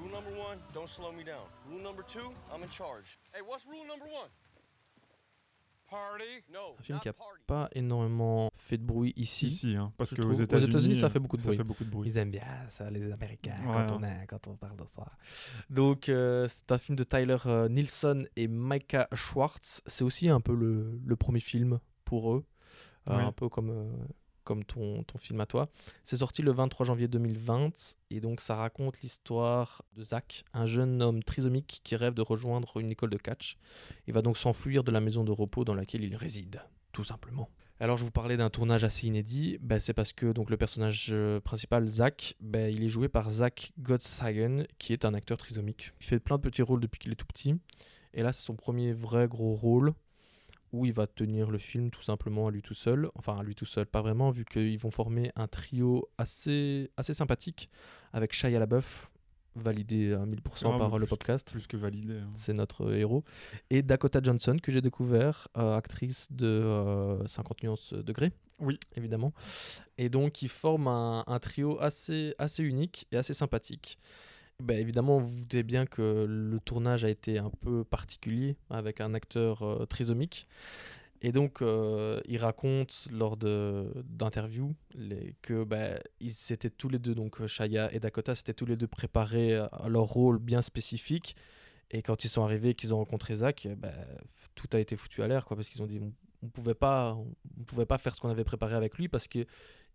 [0.00, 1.46] Rule number one, don't slow me down.
[1.70, 3.18] Rule number two, I'm in charge.
[3.32, 4.28] Hey, what's rule number one?
[5.90, 7.32] Un film qui a party.
[7.46, 9.46] pas énormément fait de bruit ici.
[9.46, 11.56] Ici, hein, parce qu'aux États-Unis, ça fait beaucoup de bruit.
[11.56, 12.08] Ça fait beaucoup de bruit.
[12.10, 15.06] Ils aiment bien ça, les Américains, Ouais, quand, on a- quand on parle de ça.
[15.70, 19.80] Donc, euh, c'est un film de Tyler euh, Nilsson et Micah Schwartz.
[19.86, 22.44] C'est aussi un peu le, le premier film pour eux,
[23.08, 23.22] euh, Oui.
[23.22, 23.92] un peu comme, euh,
[24.48, 25.68] comme ton, ton film à toi.
[26.04, 31.02] C'est sorti le 23 janvier 2020 et donc ça raconte l'histoire de Zach, un jeune
[31.02, 33.58] homme trisomique qui rêve de rejoindre une école de catch.
[34.06, 37.50] Il va donc s'enfuir de la maison de repos dans laquelle il réside, tout simplement.
[37.78, 41.08] Alors je vous parlais d'un tournage assez inédit, ben, c'est parce que donc le personnage
[41.10, 45.92] euh, principal Zach, ben, il est joué par Zach Gottsagen, qui est un acteur trisomique.
[46.00, 47.54] Il fait plein de petits rôles depuis qu'il est tout petit,
[48.14, 49.92] et là c'est son premier vrai gros rôle
[50.72, 53.54] où il va tenir le film tout simplement à lui tout seul, enfin à lui
[53.54, 57.68] tout seul, pas vraiment, vu qu'ils vont former un trio assez, assez sympathique
[58.12, 59.10] avec Shia LaBeouf,
[59.56, 62.14] validé à 1000% Ah, par le podcast Plus que validé.
[62.18, 62.30] hein.
[62.34, 63.24] c'est notre héros.
[63.70, 68.30] Et Dakota Johnson, que j'ai découvert, euh, actrice de euh, 50 nuances degrés.
[68.60, 68.78] Oui.
[68.96, 69.32] Évidemment.
[69.98, 73.98] Et donc, ils forment un, un trio assez, assez unique et assez sympathique.
[74.64, 79.00] Ben, évidemment, vous vous doutez bien que le tournage a été un peu particulier avec
[79.00, 80.48] un acteur euh, trisomique.
[81.22, 84.74] Et donc, euh, ils racontent lors d'interviews
[85.42, 88.76] que ben, ils étaient tous les deux, donc euh, Shaya et Dakota, s'étaient tous les
[88.76, 91.36] deux préparés à leur rôle bien spécifique.
[91.92, 93.94] Et quand ils sont arrivés et qu'ils ont rencontré Zach, ben,
[94.56, 97.16] tout a été foutu à l'air, quoi, parce qu'ils ont dit on, on pouvait pas,
[97.66, 99.46] pouvait pas faire ce qu'on avait préparé avec lui parce que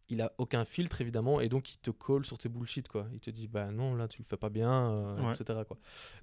[0.10, 3.08] il a aucun filtre évidemment et donc il te colle sur tes bullshit quoi.
[3.14, 5.32] Il te dit bah non là tu le fais pas bien, euh, Ouais.
[5.34, 5.78] etc quoi.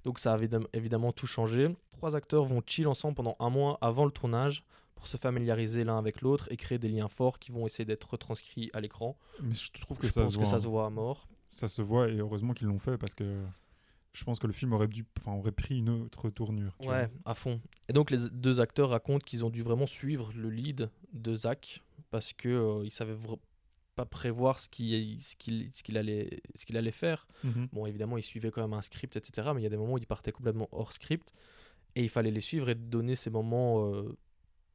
[0.05, 1.75] Donc ça a évidem- évidemment tout changé.
[1.91, 4.63] Trois acteurs vont chill ensemble pendant un mois avant le tournage
[4.95, 8.11] pour se familiariser l'un avec l'autre et créer des liens forts qui vont essayer d'être
[8.11, 9.17] retranscrits à l'écran.
[9.41, 10.49] Mais je trouve que Je ça pense se que voit.
[10.51, 10.59] ça hein.
[10.59, 11.27] se voit à mort.
[11.51, 13.41] Ça se voit et heureusement qu'ils l'ont fait parce que
[14.13, 16.75] je pense que le film aurait dû, enfin, aurait pris une autre tournure.
[16.81, 17.59] tu Ouais, à fond.
[17.89, 21.81] Et donc les deux acteurs racontent qu'ils ont dû vraiment suivre le lead de Zach
[22.11, 23.13] parce que euh, ils savaient
[23.95, 27.27] pas prévoir ce qu'il ce qu'il ce qu'il allait ce qu'il allait faire.
[27.43, 27.67] Mhm.
[27.73, 29.49] Bon, évidemment, ils suivaient quand même un script, etc.
[29.53, 31.33] Mais il y a des moments où ils partaient complètement hors script
[31.95, 34.17] et il fallait les suivre et donner ces moments euh,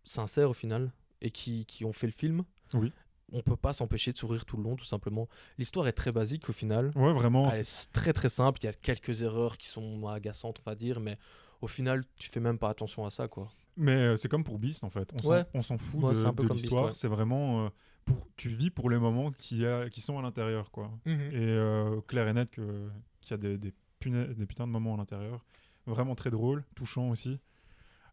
[0.04, 2.44] sincères au final et qui, qui ont fait le film.
[2.74, 2.92] Oui.
[3.32, 5.28] On peut pas s'empêcher de sourire tout le long, tout simplement.
[5.58, 6.92] L'histoire est très basique au final.
[6.94, 7.50] Ouais, vraiment.
[7.50, 8.60] Elle est très très simple.
[8.62, 11.18] Il y a quelques erreurs qui sont agaçantes, on va dire, mais
[11.60, 13.50] au final, tu fais même pas attention à ça, quoi.
[13.76, 15.10] Mais euh, c'est comme pour Beast en fait.
[15.14, 15.44] On s'en- Ouais.
[15.54, 16.86] on s'en fout Ouais, de, de l'histoire.
[16.86, 16.94] ouais.
[16.94, 17.66] C'est vraiment.
[17.66, 17.68] euh,
[18.04, 20.70] pour, tu vis pour les moments qui, a, qui sont à l'intérieur.
[20.70, 20.90] quoi.
[21.06, 24.94] Et euh, clair et net qu'il y a des, des, punais- des putains de moments
[24.94, 25.44] à l'intérieur.
[25.86, 27.38] Vraiment très drôle, touchant aussi.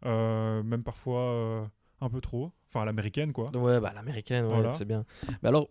[0.06, 1.70] Euh, même parfois
[2.02, 2.52] un peu trop.
[2.70, 3.56] Enfin, l'américaine quoi.
[3.56, 4.74] Ouais, bah l'américaine, Voilà.
[4.74, 5.06] c'est bien.
[5.44, 5.70] Mais alors,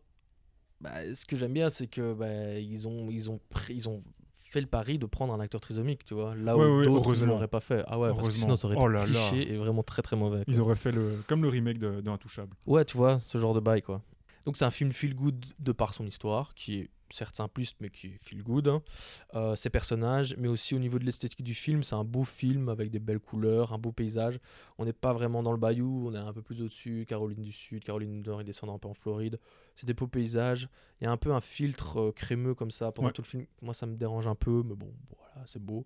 [0.80, 4.02] bah, ce que j'aime bien, c'est que bah, ils ont ils ont pris- ils ont
[4.52, 6.34] fait le pari de prendre un acteur trisomique, tu vois.
[6.36, 7.82] Là où ouais, d'autres ne l'auraient pas fait.
[7.86, 9.04] Ah ouais, parce que sinon ça aurait Oh été là là.
[9.06, 10.44] cliché et vraiment très très mauvais.
[10.44, 10.54] quoi.
[10.54, 12.54] Ils auraient fait le, comme le remake de, de Intouchable.
[12.66, 14.02] Ouais, tu vois, ce genre de bail, quoi.
[14.44, 17.90] Donc c'est un film feel good de par son histoire, qui est certes simpliste, mais
[17.90, 18.68] qui est feel good.
[18.68, 18.82] hein.
[19.34, 22.68] Euh, ses personnages, mais aussi au niveau de l'esthétique du film, c'est un beau film
[22.68, 24.38] avec des belles couleurs, un beau paysage.
[24.78, 27.52] On n'est pas vraiment dans le bayou, on est un peu plus au-dessus, Caroline du
[27.52, 29.38] Sud, Caroline du Nord, et descendant un peu en Floride.
[29.76, 30.68] C'est des beaux paysages.
[31.00, 33.12] Il y a un peu un filtre euh, crémeux comme ça pendant Ouais.
[33.14, 33.46] tout le film.
[33.62, 35.84] Moi, ça me dérange un peu, mais bon, voilà, c'est beau.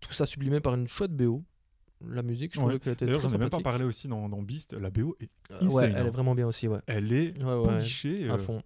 [0.00, 1.42] Tout ça sublimé par une chouette BO.
[2.08, 2.78] La musique, je Ouais.
[2.80, 4.72] trouvais D'ailleurs, j'en ai même pas parlé aussi dans, dans Beast.
[4.72, 5.94] La BO est Euh, insane, ouais, hein.
[5.98, 6.80] elle est vraiment bien aussi, ouais.
[6.88, 8.28] Elle est Ouais, ouais, polichée.
[8.28, 8.60] à euh, fond.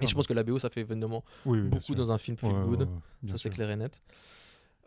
[0.00, 2.36] Et ah je pense que la BO, ça fait évidemment Oui, beaucoup dans un film
[2.36, 2.80] feel Ouais, good.
[3.22, 4.02] ouais, ça, c'est clair et net.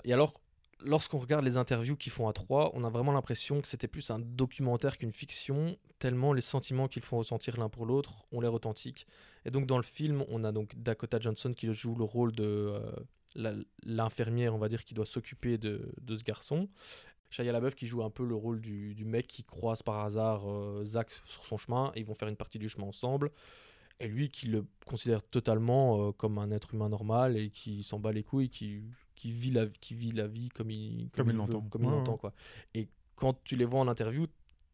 [0.04, 0.40] Et alors,
[0.82, 4.12] lorsqu'on regarde les interviews qu'ils font à trois, on a vraiment l'impression que c'était plus
[4.12, 8.54] un documentaire qu'une fiction, tellement les sentiments qu'ils font ressentir l'un pour l'autre ont l'air
[8.54, 9.08] authentiques.
[9.46, 12.44] Et donc, dans le film, on a donc Dakota Johnson qui joue le rôle de
[13.36, 16.70] euh, l'infirmière, on va dire, qui doit s'occuper de, de ce garçon.
[17.32, 20.50] Shia LaBeouf qui joue un peu le rôle du, du mec qui croise par hasard
[20.50, 23.32] euh, Zach sur son chemin et ils vont faire une partie du chemin ensemble.
[24.00, 28.00] Et lui qui le considère totalement euh, comme un être humain normal et qui s'en
[28.00, 28.82] bat les couilles, qui,
[29.16, 31.62] qui, vit, la, qui vit la vie comme il, Comme il l'entend.
[31.62, 32.34] Comme il Ouais, quoi.
[32.74, 34.28] Et quand tu les vois en interview,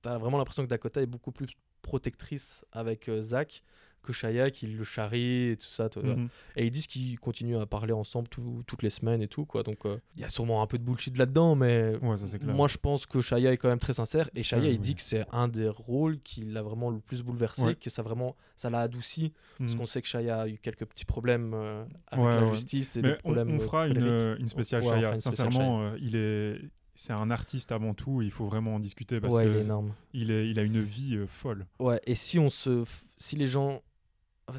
[0.04, 1.48] tu as vraiment l'impression que Dakota est beaucoup plus
[1.86, 3.64] protectrice avec euh, Zach
[4.04, 5.90] que Shia qui le charrie et tout ça.
[5.96, 6.28] Mhm.
[6.58, 9.46] Et ils disent qu'ils continuent à parler ensemble tout- toutes les semaines et tout.
[9.46, 9.64] quoi.
[9.64, 12.38] Donc euh, il y a sûrement un peu de bullshit là-dedans, mais Ouais, ça c'est
[12.38, 12.54] clair.
[12.54, 14.30] moi je pense que Shia est quand même très sincère.
[14.36, 17.64] Et Ouais, il dit que c'est un des rôles qui l'a vraiment le plus bouleversé,
[17.64, 17.76] Ouais.
[17.76, 19.34] que ça vraiment ça l'a adouci.
[19.58, 19.80] Parce Mhm.
[19.80, 23.08] qu'on sait que Shia a eu quelques petits problèmes euh, avec la justice et Mais
[23.10, 23.50] des on, problèmes.
[23.50, 25.14] on euh, fera une, une spéciale Ouais, on fera Shia.
[25.16, 26.62] une spéciale Sincèrement, euh, il est,
[26.96, 28.22] c'est un artiste avant tout.
[28.22, 29.94] et Il faut vraiment en discuter parce ouais, il est que énorme.
[30.14, 31.66] il, est, il a une vie euh, folle.
[31.80, 33.82] Ouais, et si on se, f- si les gens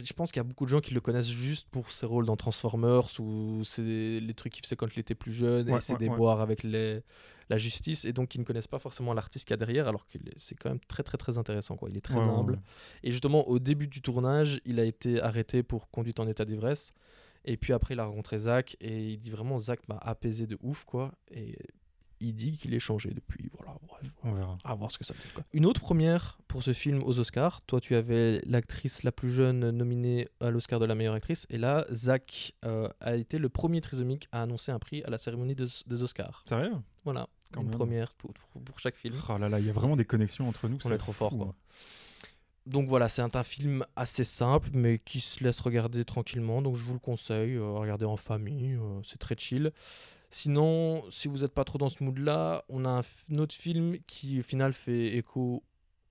[0.01, 2.27] je pense qu'il y a beaucoup de gens qui le connaissent juste pour ses rôles
[2.27, 3.83] dans Transformers ou c'est
[4.19, 6.65] les trucs qu'il faisait quand il était plus jeune Ouais, et ses ouais, déboires avec
[6.65, 7.03] les,
[7.51, 10.09] la justice et donc qui ne connaissent pas forcément l'artiste qu'il y a derrière alors
[10.09, 11.89] que c'est quand même très très très intéressant quoi.
[11.89, 12.61] Il est très humble
[13.05, 16.93] et justement au début du tournage il a été arrêté pour conduite en état d'ivresse
[17.45, 20.59] et puis après il a rencontré Zach et il dit vraiment Zach m'a apaisé de
[20.63, 21.57] ouf quoi et
[22.21, 24.57] il dit qu'il est changé depuis voilà bref On verra.
[24.65, 25.33] à voir ce que ça donne.
[25.35, 25.45] Quoi.
[25.53, 27.61] Une autre première pour ce film aux Oscars.
[27.63, 31.47] Toi, tu avais l'actrice la plus jeune nominée à l'Oscar de la meilleure actrice.
[31.51, 35.19] Et là, Zach euh, a été le premier trisomique à annoncer un prix à la
[35.19, 36.45] cérémonie des, des Oscars.
[36.49, 36.73] Sérieux?
[37.05, 37.77] Voilà, Quand une même.
[37.77, 39.15] première pour, pour- pour chaque film.
[39.29, 40.77] Oh là là, il y a vraiment des connexions entre nous.
[40.77, 41.47] On c'est est trop fou, fort, quoi.
[41.49, 41.55] hein.
[42.67, 46.63] Donc voilà, c'est un, un film assez simple, mais qui se laisse regarder tranquillement.
[46.63, 49.71] Donc je vous le conseille, euh, regardez en famille, euh, c'est très chill.
[50.31, 54.41] Sinon, si vous n'êtes pas trop dans ce mood-là, on a un, autre film qui
[54.41, 55.63] au final fait écho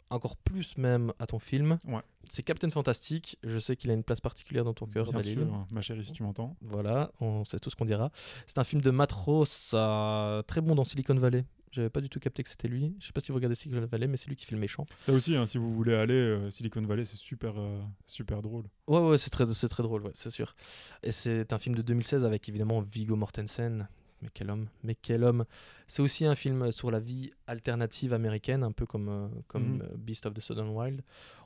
[0.09, 1.77] encore plus même à ton film.
[1.85, 2.01] Ouais.
[2.29, 3.37] C'est Captain Fantastic.
[3.43, 5.33] Je sais qu'il a une place particulière dans ton cœur, Bien Dalil.
[5.39, 6.55] sûr, hein, ma chérie, si tu m'entends.
[6.61, 8.11] Voilà, on sait tout ce qu'on dira.
[8.47, 11.45] C'est un film de Matt Ross, euh, très bon dans Silicon Valley.
[11.71, 12.95] J'avais pas du tout capté que c'était lui.
[12.99, 14.85] Je sais pas si vous regardez Silicon Valley, mais c'est lui qui fait le méchant.
[15.01, 18.63] Ça aussi, hein, si vous voulez aller, euh, Silicon Valley, c'est super, euh, super drôle.
[18.87, 20.55] Ouais, ouais, c'est très, très drôle, ouais, c'est sûr.
[21.03, 23.89] Et c'est un film de 2016 avec évidemment Viggo Mortensen.
[24.25, 25.45] Mais quel homme, mais quel homme.
[25.87, 29.81] C'est aussi un film sur la vie alternative américaine, un peu comme, euh, comme Mhm.
[29.83, 31.01] euh, Beast of the Southern Wild.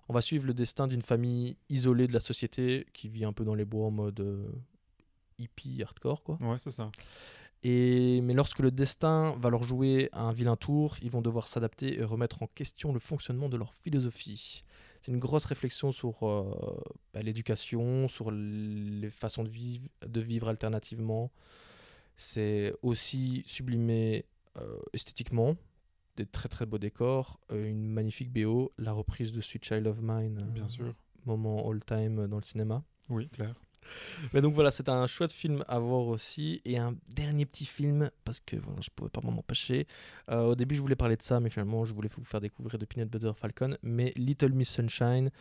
[0.07, 3.43] On va suivre le destin d'une famille isolée de la société qui vit un peu
[3.43, 4.47] dans les bois en mode euh,
[5.37, 6.37] hippie, hardcore, quoi.
[6.41, 6.89] Ouais, c'est ça.
[7.63, 11.99] Et, mais lorsque le destin va leur jouer un vilain tour, ils vont devoir s'adapter
[11.99, 14.63] et remettre en question le fonctionnement de leur philosophie.
[15.01, 16.79] C'est une grosse réflexion sur euh,
[17.13, 21.31] bah, l'éducation, sur les façons de vivre, de vivre alternativement.
[22.21, 24.25] C'est aussi sublimé
[24.57, 25.55] euh, esthétiquement,
[26.17, 29.99] des très très beaux décors, euh, une magnifique BO, la reprise de Sweet Child of
[30.01, 30.93] Mine, euh, Bien sûr.
[31.25, 32.83] moment all-time dans le cinéma.
[33.07, 33.55] Oui, clair.
[34.33, 36.61] Mais donc voilà, c'est un chouette film à voir aussi.
[36.65, 39.87] Et un dernier petit film, parce que voilà, je pouvais pas m'en empêcher.
[40.29, 42.77] Euh, au début, je voulais parler de ça, mais finalement, je voulais vous faire découvrir
[42.77, 43.77] de Peanut Butter Falcon.
[43.81, 45.31] Mais Little Miss Sunshine,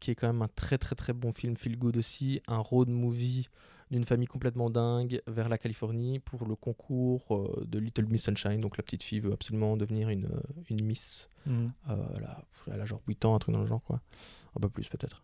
[0.00, 2.42] qui est quand même un très très très bon film, feel good aussi.
[2.48, 3.48] Un road movie
[3.94, 8.60] d'une famille complètement dingue vers la Californie pour le concours euh, de Little Miss Sunshine.
[8.60, 11.28] Donc la petite fille veut absolument devenir une, euh, une Miss.
[11.46, 11.72] Mhm.
[11.90, 14.00] Euh, elle, a, elle a genre 8 ans, un truc dans le genre, quoi.
[14.56, 15.22] Un peu plus, peut-être.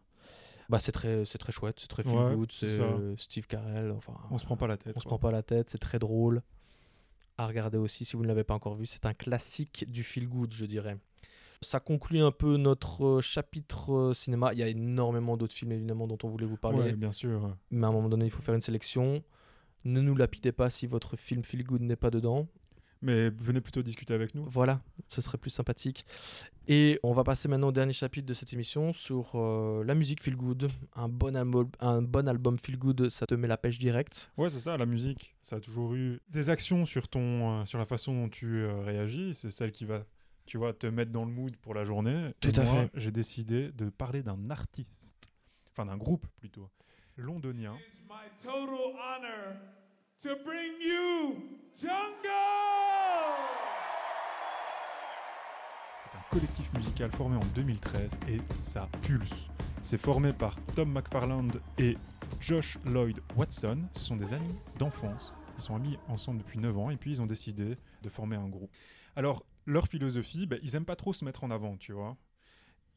[0.69, 2.79] Bah, c'est très, c'est très chouette, c'est très feel Ouais, good, c'est
[3.17, 3.91] Steve Carell.
[3.91, 4.97] Enfin, On se prend pas la tête.
[4.97, 6.41] on se prend pas la tête, c'est très drôle.
[7.39, 8.87] À regarder aussi si vous ne l'avez pas encore vu.
[8.87, 10.97] C'est un classique du feel good, je dirais.
[11.63, 14.53] Ça conclut un peu notre euh, chapitre euh, cinéma.
[14.55, 16.79] Il y a énormément d'autres films, évidemment, dont on voulait vous parler.
[16.79, 17.57] Ouais, bien sûr.
[17.71, 19.23] Mais à un moment donné, il faut faire une sélection.
[19.85, 22.49] Ne nous lapidez pas si votre film feel good n'est pas dedans.
[23.03, 24.45] Mais venez plutôt discuter avec nous.
[24.47, 26.05] Voilà, ce serait plus sympathique.
[26.69, 30.23] Et on va passer maintenant au dernier chapitre de cette émission sur euh, la musique
[30.23, 30.71] feel good.
[30.95, 31.35] Un bon,
[31.81, 34.31] un bon album feel good, ça te met la pêche directe.
[34.37, 35.35] Ouais, c'est ça, la musique.
[35.41, 38.83] Ça a toujours eu des actions sur, ton, euh, sur la façon dont tu euh,
[38.83, 39.35] réagis.
[39.35, 40.05] C'est celle qui va,
[40.51, 42.35] tu vois, te mettre dans le mood pour la journée.
[42.41, 42.91] Tout Et à moi, fait.
[42.95, 45.31] j'ai décidé de parler d'un artiste,
[45.71, 46.69] enfin d'un groupe plutôt,
[47.17, 47.77] londonien.
[47.89, 49.55] It's my total honor
[50.21, 51.37] to bring you
[51.77, 52.27] Jungle!
[56.03, 59.47] C'est un collectif musical formé en 2013 et ça pulse.
[59.83, 61.97] C'est formé par Tom McFarland et
[62.41, 63.85] Josh Lloyd Watson.
[63.93, 65.37] Ce sont des amis d'enfance.
[65.59, 68.49] Ils sont amis ensemble depuis 9 ans et puis ils ont décidé de former un
[68.49, 68.73] groupe.
[69.15, 72.17] Alors, leur philosophie, ben, ils aiment pas trop se mettre en avant, tu vois.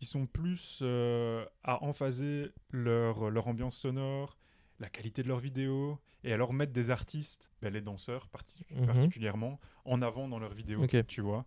[0.02, 4.38] Ils sont plus euh, à emphaser leur, leur ambiance sonore,
[4.80, 8.86] la qualité de leurs vidéos et alors mettre des artistes, ben, les danseurs parti- Mhm.
[8.86, 11.46] particulièrement, en avant dans leurs vidéos, tu vois.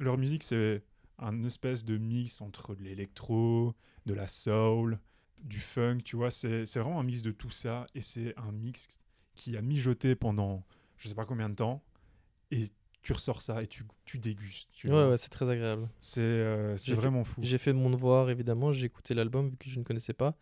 [0.00, 0.82] Leur musique, c'est
[1.18, 3.74] un espèce de mix entre de l'électro,
[4.06, 4.98] de la soul,
[5.38, 6.30] du funk, tu vois.
[6.30, 8.88] C'est c'est vraiment un mix de tout ça et c'est un mix
[9.34, 10.64] qui a mijoté pendant
[10.98, 11.82] je sais pas combien de temps
[12.50, 12.68] et
[13.04, 14.70] tu ressors ça et tu, tu dégustes.
[14.72, 15.88] tu Ouais, ouais, c'est très agréable.
[16.00, 17.42] C'est euh, fait- vraiment fou.
[17.44, 18.72] J'ai fait mon devoir, évidemment.
[18.72, 20.36] J'ai écouté l'album vu que je ne connaissais pas.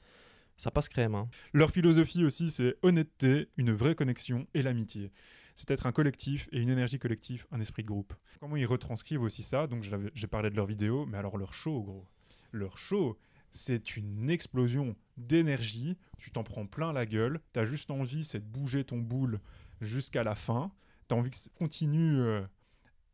[0.57, 1.16] Ça passe crème.
[1.16, 1.29] Hein.
[1.53, 5.11] Leur philosophie aussi, c'est honnêteté, une vraie connexion et l'amitié.
[5.57, 8.14] C'est être un collectif et une énergie collective, un esprit de groupe.
[8.38, 11.83] Comment ils retranscrivent aussi ça Donc j'ai parlé de leur vidéo, mais alors leur show,
[11.83, 12.07] gros.
[12.53, 13.18] Leur show,
[13.51, 15.98] c'est une explosion d'énergie.
[16.18, 17.40] Tu t'en prends plein la gueule.
[17.53, 19.40] T'as juste envie, c'est de bouger ton boule
[19.81, 20.70] jusqu'à la fin.
[21.09, 22.43] T'as envie que ça continue euh,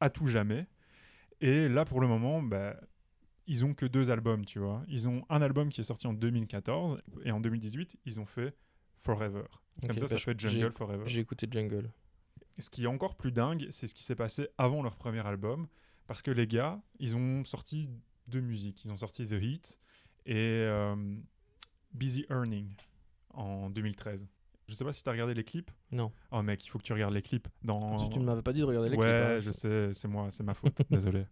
[0.00, 0.66] à tout jamais.
[1.40, 2.76] Et là, pour le moment, bah,
[3.46, 4.82] ils ont que deux albums, tu vois.
[4.88, 8.54] Ils ont un album qui est sorti en 2014 et en 2018, ils ont fait
[8.96, 9.44] Forever.
[9.86, 11.04] Comme ça, bah, ça je- fait Jungle Forever.
[11.06, 11.90] J'ai écouté Jungle.
[12.56, 15.24] Et ce qui est encore plus dingue, c'est ce qui s'est passé avant leur premier
[15.24, 15.68] album,
[16.08, 17.88] parce que les gars, ils ont sorti
[18.26, 18.84] deux musiques.
[18.84, 19.78] Ils ont sorti The Heat
[20.26, 20.96] et euh,
[21.94, 22.74] Busy Earning
[23.30, 24.26] en 2013.
[24.68, 25.70] Je sais pas si tu as regardé les clips.
[25.90, 26.12] Non.
[26.30, 27.48] Oh mec, il faut que tu regardes les clips.
[27.62, 27.96] Dans...
[27.96, 29.14] Tu, tu ne m'avais pas dit de regarder les ouais, clips.
[29.14, 29.38] hein.
[29.38, 30.76] je sais, c'est moi, c'est ma faute.
[30.90, 31.24] Désolé.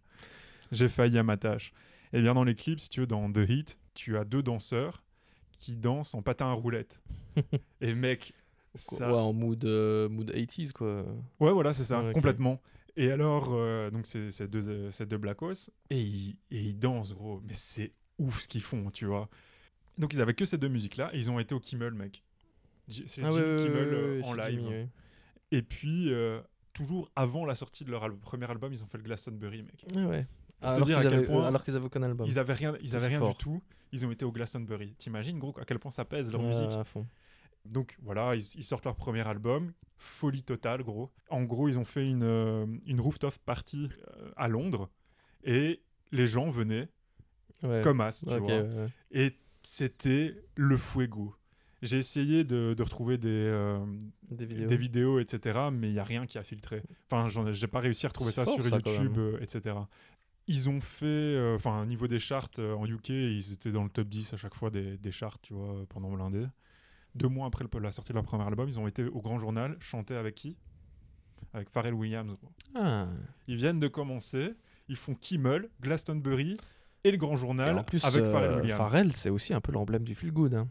[0.71, 1.71] J'ai failli à ma tâche.
[2.13, 5.03] Et bien dans les clips, si tu veux, dans The Heat, tu as deux danseurs
[5.51, 6.99] qui dansent en patin à roulettes.
[7.81, 8.33] Et mec,
[8.75, 9.11] ça...
[9.11, 11.05] Ouais, en mood, euh, mood 80s, quoi.
[11.39, 12.61] Ouais, voilà, c'est ça, Ouais, complètement.
[12.95, 17.13] Et alors, euh, donc c'est c'est deux, euh, deux Blackos, et ils, et ils dansent,
[17.13, 17.41] gros.
[17.45, 19.29] Mais c'est ouf ce qu'ils font, tu vois.
[19.99, 22.23] Donc ils avaient que ces deux musiques-là, et ils ont été au Kimmel, mec.
[22.89, 24.59] C'est Ah Jimmy Kimmel euh, en live.
[24.61, 24.87] Jimmy.
[25.51, 26.41] Et puis, euh,
[26.73, 29.85] toujours avant la sortie de leur al- premier album, ils ont fait le Glastonbury, mec.
[29.95, 30.27] Ouais, ouais.
[30.61, 32.25] Alors dire à qu'ils quel avaient, point alors qu'ils avaient aucun album.
[32.27, 33.29] Ils avaient rien, ils avaient rien fort.
[33.29, 33.61] du tout.
[33.91, 34.95] Ils ont été au Glastonbury.
[34.97, 37.05] T'imagines, gros, à quel point ça pèse leur musique à fond.
[37.65, 41.11] Donc voilà, ils, ils sortent leur premier album, folie totale, gros.
[41.29, 44.89] En gros, ils ont fait une, euh, une rooftop party euh, à Londres
[45.43, 45.81] et
[46.11, 46.89] les gens venaient
[47.63, 47.81] Ouais.
[47.83, 48.61] comme as, tu vois.
[48.61, 48.87] ouais.
[49.11, 51.35] Et c'était le fuego.
[51.81, 53.77] J'ai essayé de, de retrouver des, euh,
[54.31, 54.67] Des vidéos.
[54.67, 56.81] des vidéos, etc., mais il n'y a rien qui a filtré.
[57.11, 59.75] Enfin, j'ai pas réussi à retrouver ça fort, sur ça, YouTube, euh, etc.
[60.47, 63.89] Ils ont fait, euh, enfin, au niveau des charts en UK, ils étaient dans le
[63.89, 66.45] top 10 à chaque fois des, des charts, tu vois, pendant l'indé.
[67.15, 69.37] Deux mois après le- la sortie de leur premier album, ils ont été au Grand
[69.37, 70.55] Journal, chanter avec qui?
[71.53, 72.37] Avec Pharrell Williams.
[72.75, 73.07] Ah.
[73.47, 74.53] Ils viennent de commencer,
[74.87, 76.57] ils font Kimmel, Glastonbury
[77.03, 78.77] et le Grand Et Journal en plus, avec Pharrell Williams.
[78.77, 80.53] Pharrell, c'est aussi un peu l'emblème du feel good.
[80.55, 80.67] hein.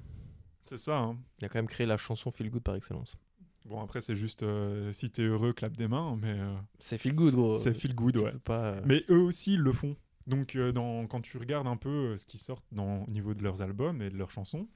[0.68, 1.18] C'est ça, hein.
[1.38, 3.16] Il a quand même créé la chanson feel good par excellence.
[3.64, 7.14] Bon, après, c'est juste euh, si t'es heureux, clap des mains, mais euh, C'est feel
[7.14, 7.56] good, gros.
[7.56, 8.32] c'est feel good, Tu ouais.
[8.44, 9.96] pas, euh, Mais eux aussi, ils le font.
[10.26, 13.34] Donc, euh, dans, quand tu regardes un peu euh, ce qui sort dans, au niveau
[13.34, 14.68] de leurs albums et de leurs chansons,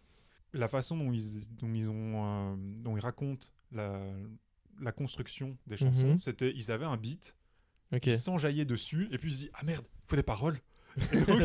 [0.53, 4.01] la façon dont ils, dont ils, ont, euh, dont ils racontent la,
[4.81, 6.19] la construction des chansons, Mhm.
[6.19, 7.37] c'était ils avaient un beat,
[7.93, 8.07] Ok.
[8.07, 10.59] ils s'enjaillaient dessus, et puis ils se disent Ah merde, faut des paroles
[11.13, 11.43] et donc,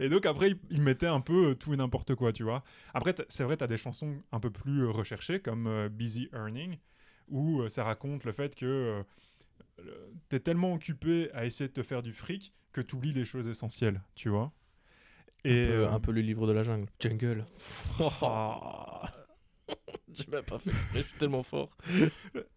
[0.00, 2.62] et donc après, ils, ils mettaient un peu euh, tout et n'importe quoi, tu vois.
[2.92, 6.28] Après, c'est vrai, tu as des chansons un peu plus euh, recherchées, comme euh, Busy
[6.32, 6.78] Earning,
[7.28, 9.02] où euh, ça raconte le fait que
[10.30, 13.24] tu es tellement occupé à essayer de te faire du fric que tu oublies les
[13.24, 14.52] choses essentielles, tu vois.
[15.44, 16.88] Et un, peu, euh, un peu le livre de la jungle.
[17.00, 17.44] Jungle.
[18.00, 19.02] ah,
[20.12, 21.70] J'ai même pas fait exprès, je suis tellement fort.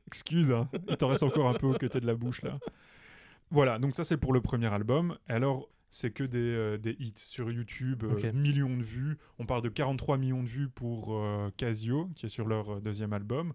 [0.07, 2.59] excuse, hein, il t'en reste encore un peu au côté de la bouche là.
[3.49, 5.17] Voilà, donc ça c'est pour le premier album.
[5.27, 9.17] Alors, c'est que des, euh, des hits sur YouTube, euh, millions de vues.
[9.39, 13.13] On parle de 43 millions de vues pour euh, Casio, qui est sur leur deuxième
[13.13, 13.53] album.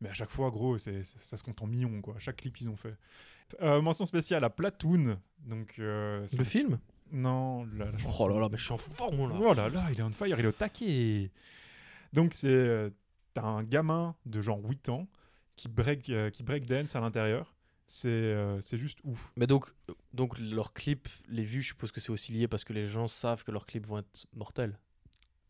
[0.00, 2.14] Mais à chaque fois, gros, c'est, ça se compte en millions, quoi.
[2.18, 2.96] Chaque clip, ils ont fait.
[3.60, 5.18] Mention spéciale à Platoon.
[5.46, 6.78] Donc, c'est- Le film?
[7.12, 8.24] Non, la, la chanson.
[8.24, 9.36] Oh là là, mais je suis en forme là.
[9.40, 11.30] Oh là là, il est on fire, il est au taquet.
[12.12, 12.90] Donc c'est
[13.34, 15.06] t'as un gamin de genre 8 ans
[15.54, 17.53] qui break qui break dance à l'intérieur.
[17.86, 19.30] C'est euh, c'est juste ouf.
[19.36, 22.64] Mais donc, euh, donc leurs clips, les vues, je suppose que c'est aussi lié parce
[22.64, 24.78] que les gens savent que leurs clips vont être mortels.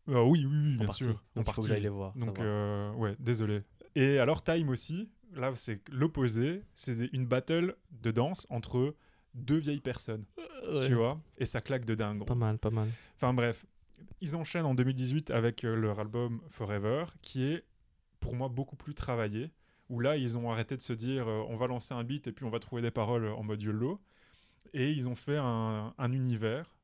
[0.09, 1.03] Euh, oui oui oui, en bien partie.
[1.05, 1.11] sûr.
[1.13, 1.67] en Donc il faut que partie.
[1.69, 2.13] j'aille les voir.
[2.15, 3.63] Donc euh, ouais, désolé.
[3.95, 8.95] Et alors Time aussi, là c'est l'opposé, c'est une battle de danse entre
[9.33, 10.25] deux vieilles personnes,
[10.71, 10.87] Ouais.
[10.87, 12.25] tu vois, et ça claque de dingue.
[12.25, 12.89] Pas mal, pas mal.
[13.15, 13.65] Enfin bref,
[14.21, 17.63] ils enchaînent en 2018 avec euh, leur album Forever, qui est
[18.19, 19.51] pour moi beaucoup plus travaillé,
[19.89, 22.31] où là ils ont arrêté de se dire euh, on va lancer un beat et
[22.31, 23.99] puis on va trouver des paroles en mode YOLO,
[24.73, 26.75] et ils ont fait un, un univers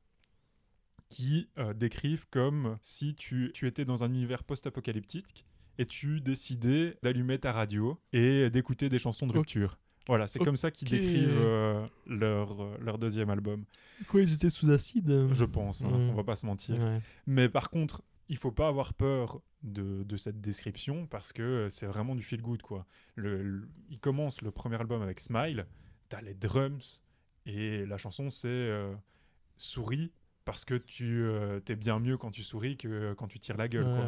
[1.08, 5.44] qui euh, décrivent comme si tu, tu étais dans un univers post-apocalyptique
[5.78, 9.78] et tu décidais d'allumer ta radio et d'écouter des chansons de rupture.
[10.08, 13.64] Voilà, c'est comme ça qu'ils décrivent euh, leur, euh, leur deuxième album.
[14.08, 16.76] Quoi, ils étaient sous acide Je pense, hein, on va pas se mentir.
[16.76, 17.00] Ouais.
[17.26, 21.86] Mais par contre, il faut pas avoir peur de, de cette description parce que c'est
[21.86, 22.86] vraiment du feel good quoi.
[23.14, 25.66] Le, le- il commence le premier album avec Smile,
[26.08, 27.02] t'as les drums
[27.46, 28.94] et la chanson c'est euh,
[29.56, 30.12] souris
[30.44, 33.68] parce que tu euh, t'es bien mieux quand tu souris que quand tu tires la
[33.68, 34.04] gueule quoi.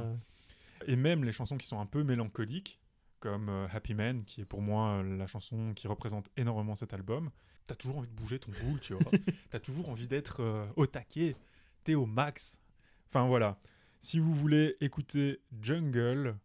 [0.87, 2.81] Et même les chansons qui sont un peu mélancoliques
[3.21, 6.93] comme euh, Happy Man qui est pour moi euh, la chanson qui représente énormément cet
[6.93, 7.31] album.
[7.67, 9.11] T'as toujours envie de bouger ton boule, tu vois.
[9.51, 11.35] T'as toujours envie d'être euh, au taquet,
[11.85, 12.61] t'es au max.
[13.09, 13.59] Enfin voilà.
[14.05, 16.37] Si vous voulez écouter Jungle,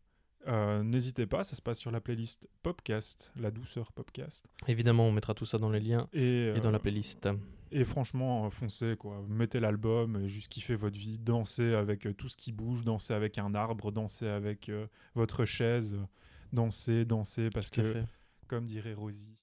[0.48, 4.46] euh, n'hésitez pas, ça se passe sur la playlist Popcast, la douceur Popcast.
[4.70, 7.28] Évidemment, on mettra tout ça dans les liens Et, et dans la euh, playlist.
[7.74, 9.26] et franchement, euh, foncez quoi.
[9.28, 13.38] Mettez l'album, juste kiffez votre vie, dansez avec euh, tout ce qui bouge, dansez avec
[13.38, 16.06] un arbre, dansez avec euh, votre chaise, euh,
[16.54, 18.06] dansez, dansez, parce que, fait.
[18.48, 19.36] comme dirait Rosie,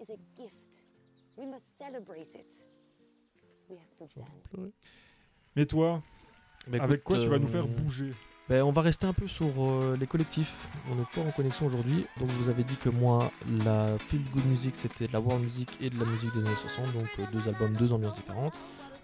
[0.00, 0.86] is a gift.
[1.36, 2.68] We must celebrate it.
[3.68, 4.70] We have to dance.
[5.56, 6.00] mais toi,
[6.68, 8.10] Bah, avec quoi tu vas nous euh, faire bouger
[8.48, 10.68] Ben, on va rester un peu sur euh, les collectifs.
[10.90, 12.06] On est fort en connexion aujourd'hui.
[12.18, 13.30] Donc, vous avez dit que moi,
[13.64, 16.56] la feel good music, c'était de la world music et de la musique des années
[16.76, 16.92] 60.
[16.92, 18.54] Donc, euh, deux albums, deux ambiances différentes.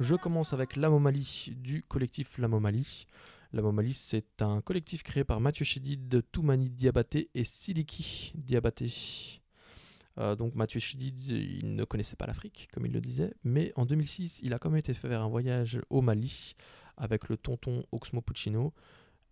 [0.01, 3.07] Je commence avec L'Amomalie du collectif L'Amomalie.
[3.53, 8.93] La Momali, c'est un collectif créé par Mathieu Chédid, Toumani Diabaté et Sidiki Diabaté.
[10.19, 13.87] Euh, donc Mathieu Chédid, il ne connaissait pas l'Afrique, comme il le disait, mais en
[13.87, 16.55] 2006, il a quand même été faire un voyage au Mali
[16.97, 18.73] avec le tonton Oxmo Puccino.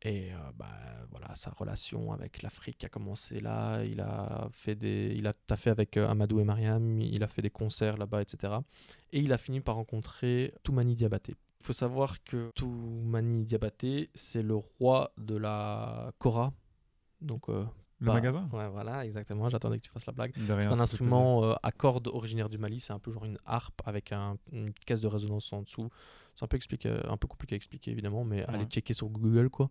[0.02, 0.68] Et euh, bah,
[1.10, 3.82] voilà, sa relation avec l'Afrique a commencé là.
[3.84, 7.00] Il a fait des, il a taffé avec euh, Amadou et Mariam.
[7.00, 8.54] Il a fait des concerts là-bas, etc.
[9.12, 11.34] Et il a fini par rencontrer Toumani Diabaté.
[11.60, 16.52] Il faut savoir que Toumani Diabaté, c'est le roi de la kora.
[17.22, 17.64] Donc euh,
[18.00, 18.46] Le bah, magasin?
[18.52, 19.48] Ouais, voilà, exactement.
[19.48, 20.32] J'attendais que tu fasses la blague.
[20.36, 22.80] C'est un instrument euh, à cordes originaire du Mali.
[22.80, 25.88] C'est un peu genre une harpe avec un- une caisse de résonance en dessous.
[26.36, 29.50] C'est un peu, expliqué, un peu compliqué à expliquer évidemment, mais allez checker sur Google
[29.50, 29.70] quoi.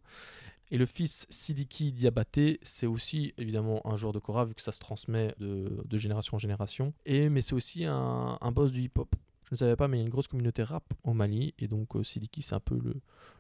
[0.72, 4.72] Et le fils Sidiki Diabaté, c'est aussi évidemment un joueur de kora vu que ça
[4.72, 6.94] se transmet de, de génération en génération.
[7.06, 9.14] Et mais c'est aussi un, un boss du hip-hop.
[9.46, 11.54] Je ne savais pas, mais il y a une grosse communauté rap au Mali.
[11.60, 12.96] Et donc euh, Sidiki, c'est un peu le,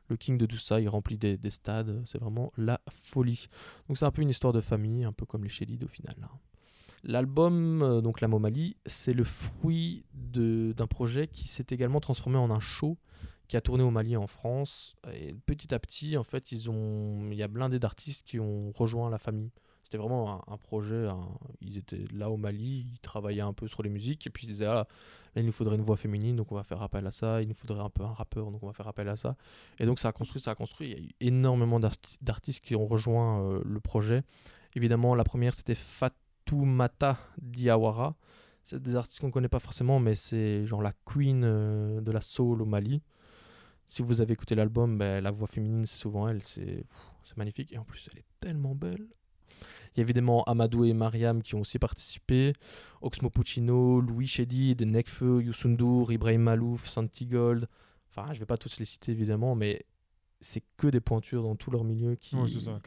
[0.09, 0.79] le king de tout ça.
[0.79, 2.03] Il remplit des, des stades.
[2.05, 3.47] C'est vraiment la folie.
[3.87, 6.15] Donc c'est un peu une histoire de famille, un peu comme les Chédid au final.
[6.21, 6.29] hein.
[7.03, 12.49] L'album, euh, donc La Momali, c'est le fruit d'un projet qui s'est également transformé en
[12.49, 12.97] un show
[13.47, 14.95] qui a tourné au Mali en France.
[15.13, 18.71] Et petit à petit, en fait, ils ont, il y a blindé d'artistes qui ont
[18.71, 19.51] rejoint la famille.
[19.83, 21.07] C'était vraiment un, projet.
[21.61, 24.53] ils étaient là au Mali, ils travaillaient un peu sur les musiques et puis ils
[24.53, 24.87] disaient ah, là,
[25.35, 27.43] il nous faudrait une voix féminine, donc on va faire appel à ça.
[27.43, 29.35] Il nous faudrait un peu un rappeur, donc on va faire appel à ça.
[29.77, 30.89] Et donc ça a construit, ça a construit.
[30.89, 34.23] Il y a eu énormément d'arti- d'artistes qui ont rejoint euh, le projet.
[34.75, 35.75] Évidemment, la première c'était
[36.45, 38.15] Fatoumata Diawara.
[38.63, 42.21] C'est des artistes qu'on connaît pas forcément, mais c'est genre la queen euh, de la
[42.21, 43.01] soul au Mali.
[43.87, 46.41] Si vous avez écouté l'album, ben, la voix féminine, c'est souvent elle.
[46.41, 46.85] C'est
[47.35, 47.73] magnifique.
[47.73, 49.07] Et en plus, elle est tellement belle.
[49.95, 52.53] Il y a évidemment Amadou et Mariam qui ont aussi participé.
[53.01, 57.67] Oxmo Puccino, Louis Chédid, Nekfeu, Youssoundour, Ibrahim Malouf, Santi Gold.
[58.09, 59.85] Enfin, je vais pas tous les citer évidemment, mais
[60.43, 62.79] c'est que des pointures dans tout leur milieu qui, Ouais, ça,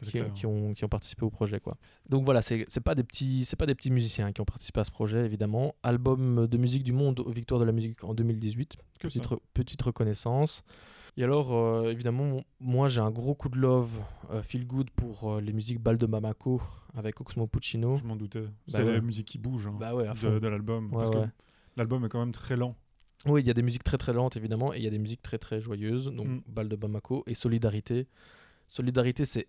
[0.47, 1.59] ont, qui ont participé au projet.
[1.59, 1.75] Quoi.
[2.09, 4.91] Donc voilà, c'est pas des petits pas des petits musiciens qui ont participé à ce
[4.91, 5.75] projet évidemment.
[5.83, 8.77] Album de musique du monde aux Victoires de la musique en 2018.
[8.99, 9.35] Que petite, ça.
[9.35, 10.63] re- petite reconnaissance.
[11.19, 13.99] Et alors, euh, évidemment, moi j'ai un gros coup de love,
[14.29, 16.61] euh, feel good pour euh, les musiques Bal de Bamako
[16.95, 17.97] avec Oxmo Puccino.
[17.97, 18.41] Je m'en doutais.
[18.41, 18.93] Bah c'est ouais.
[18.93, 20.91] la musique qui bouge hein, Bah ouais, de, de l'album.
[20.91, 21.17] Parce que
[21.75, 22.75] l'album est quand même très lent.
[23.25, 24.99] Oui, il y a des musiques très très lentes évidemment, et il y a des
[24.99, 26.05] musiques très très joyeuses.
[26.13, 26.41] Donc, Mm.
[26.47, 28.07] Bal de Bamako et Solidarité.
[28.67, 29.47] Solidarité, c'est.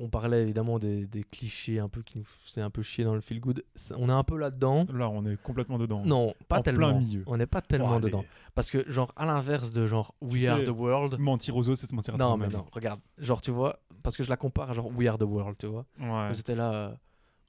[0.00, 3.16] On parlait évidemment des, des clichés un peu qui nous faisaient un peu chier dans
[3.16, 3.64] le feel good.
[3.74, 4.86] C'est- On est un peu là-dedans.
[4.92, 6.04] Là, on est complètement dedans.
[6.04, 6.96] Non, pas En plein tellement.
[7.00, 7.24] milieu.
[7.26, 8.24] On n'est pas tellement Oh, dedans.
[8.54, 11.18] Parce que, genre, à l'inverse de genre We Tu Are sais, the World.
[11.18, 13.00] Mentir aux autres, c'est se mentir à Non, mais non, regarde.
[13.18, 15.66] Genre, tu vois, parce que je la compare à genre We Are the World, tu
[15.66, 15.84] vois.
[15.98, 16.30] Ouais.
[16.30, 16.94] Où C'était là, euh,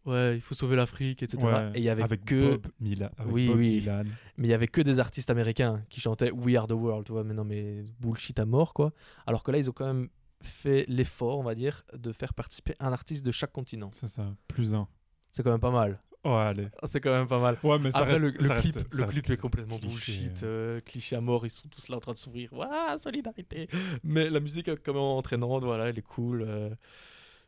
[0.09, 1.37] ouais, il faut sauver l'Afrique, etc.
[1.43, 2.51] Ouais, Et il y avait avec que.
[2.51, 3.67] Bob Mila, avec Oui, Bob oui.
[3.67, 4.07] Dylan.
[4.37, 7.11] Mais il y avait que des artistes américains qui chantaient We Are the World, tu
[7.13, 7.23] vois.
[7.23, 8.91] Mais non, mais bullshit à mort, quoi.
[9.25, 10.09] Alors que là, ils ont quand même
[10.41, 13.91] fait l'effort, on va dire, de faire participer un artiste de chaque continent.
[13.93, 14.87] C'est ça, plus un.
[15.29, 15.99] C'est quand même pas mal.
[16.25, 16.67] Oh, allez.
[16.85, 17.57] C'est quand même pas mal.
[17.63, 19.77] Ouais, mais ça Après, reste- le, le ça clip, reste- le clip reste est complètement
[19.77, 19.93] cliché.
[20.23, 21.45] bullshit, euh, cliché à mort.
[21.45, 22.51] Ils sont tous là en train de s'ouvrir.
[22.51, 23.69] Waouh, solidarité.
[24.03, 26.41] Mais la musique est quand même entraînante, voilà, elle est cool.
[26.41, 26.69] euh.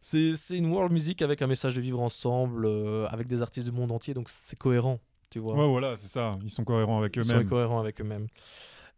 [0.02, 3.72] C'est une world music avec un message de vivre ensemble, euh, avec des artistes du
[3.72, 5.00] monde entier, donc c'est cohérent,
[5.30, 5.56] tu vois.
[5.56, 6.38] Ouais, voilà, c'est ça.
[6.44, 7.48] Ils sont cohérents avec Ils sont eux-mêmes.
[7.50, 8.28] cohérents avec eux-mêmes.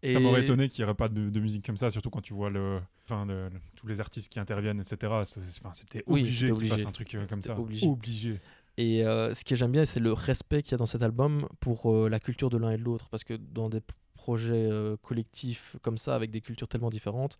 [0.06, 2.34] Ça m'aurait étonné qu'il n'y aurait pas de, de musique comme ça, surtout quand tu
[2.34, 5.24] vois le, enfin, le- le- tous les artistes qui interviennent, etc.
[5.72, 6.88] C'était Oui, obligé qu'ils fassent obligé.
[6.88, 7.58] un truc euh, comme ça.
[7.58, 7.88] obligé.
[7.88, 8.40] obligé.
[8.76, 11.48] Et euh, ce que j'aime bien, c'est le respect qu'il y a dans cet album
[11.62, 13.08] pour euh, la culture de l'un et de l'autre.
[13.10, 13.80] Parce que dans des
[14.16, 14.70] projets
[15.02, 17.38] collectifs comme ça, avec des cultures tellement différentes,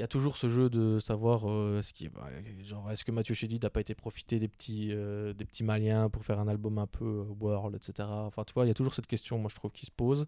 [0.00, 2.26] il y a toujours ce jeu de savoir euh, ce qui, bah,
[2.62, 6.08] genre, est-ce que Mathieu Chédid n'a pas été profité des petits, euh, des petits Maliens
[6.08, 8.08] pour faire un album un peu euh, world, etc.
[8.10, 10.24] Enfin, tu vois, il y a toujours cette question, moi, je trouve, qui se pose.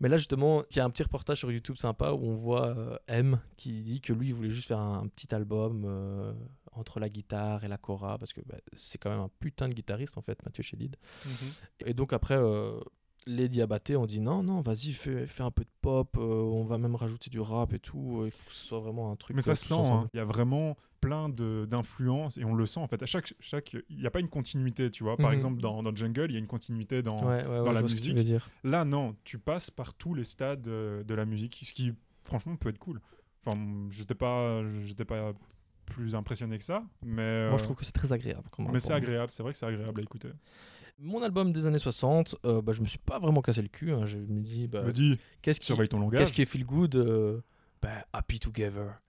[0.00, 2.98] Mais là, justement, il y a un petit reportage sur YouTube sympa où on voit
[3.08, 5.84] M qui dit que lui, il voulait juste faire un, un petit album
[6.72, 9.74] entre la guitare et la cora, parce que bah, c'est quand même un putain de
[9.74, 10.96] guitariste, en fait, Mathieu Chédid.
[11.84, 12.38] Et donc après,
[13.26, 16.64] les Diabaté ont dit non, non, vas-y, fais, fais un peu de pop, euh, on
[16.64, 19.16] va même rajouter du rap et tout, euh, il faut que ce soit vraiment un
[19.16, 19.36] truc.
[19.36, 20.08] Mais ça euh, se sent, hein.
[20.14, 23.02] il y a vraiment plein d'influences et on le sent en fait.
[23.02, 25.16] À chaque, chaque, il n'y a pas une continuité, tu vois.
[25.16, 25.34] Par Mhm.
[25.34, 27.74] exemple, dans, dans Jungle, il y a une continuité dans, Ouais, ouais, ouais, dans je
[27.74, 28.14] la musique.
[28.16, 28.48] dire.
[28.64, 31.92] Là, non, tu passes par tous les stades de la musique, ce qui,
[32.24, 33.00] franchement, peut être cool.
[33.44, 33.58] Enfin,
[33.90, 35.32] j'étais pas, j'étais pas
[35.86, 37.48] plus impressionné que ça, mais.
[37.48, 38.44] Moi, je trouve que c'est très agréable.
[38.58, 40.28] Mais c'est agréable, c'est vrai que c'est agréable à écouter.
[41.02, 43.92] Mon album des années 60, euh, bah, je me suis pas vraiment cassé le cul.
[43.92, 44.04] hein.
[44.04, 46.20] Je me dis, bah, dis, qu'est-ce qui, surveille ton langage.
[46.20, 47.40] qu'est-ce qui est feel good euh,
[47.80, 49.00] bah, Happy Together.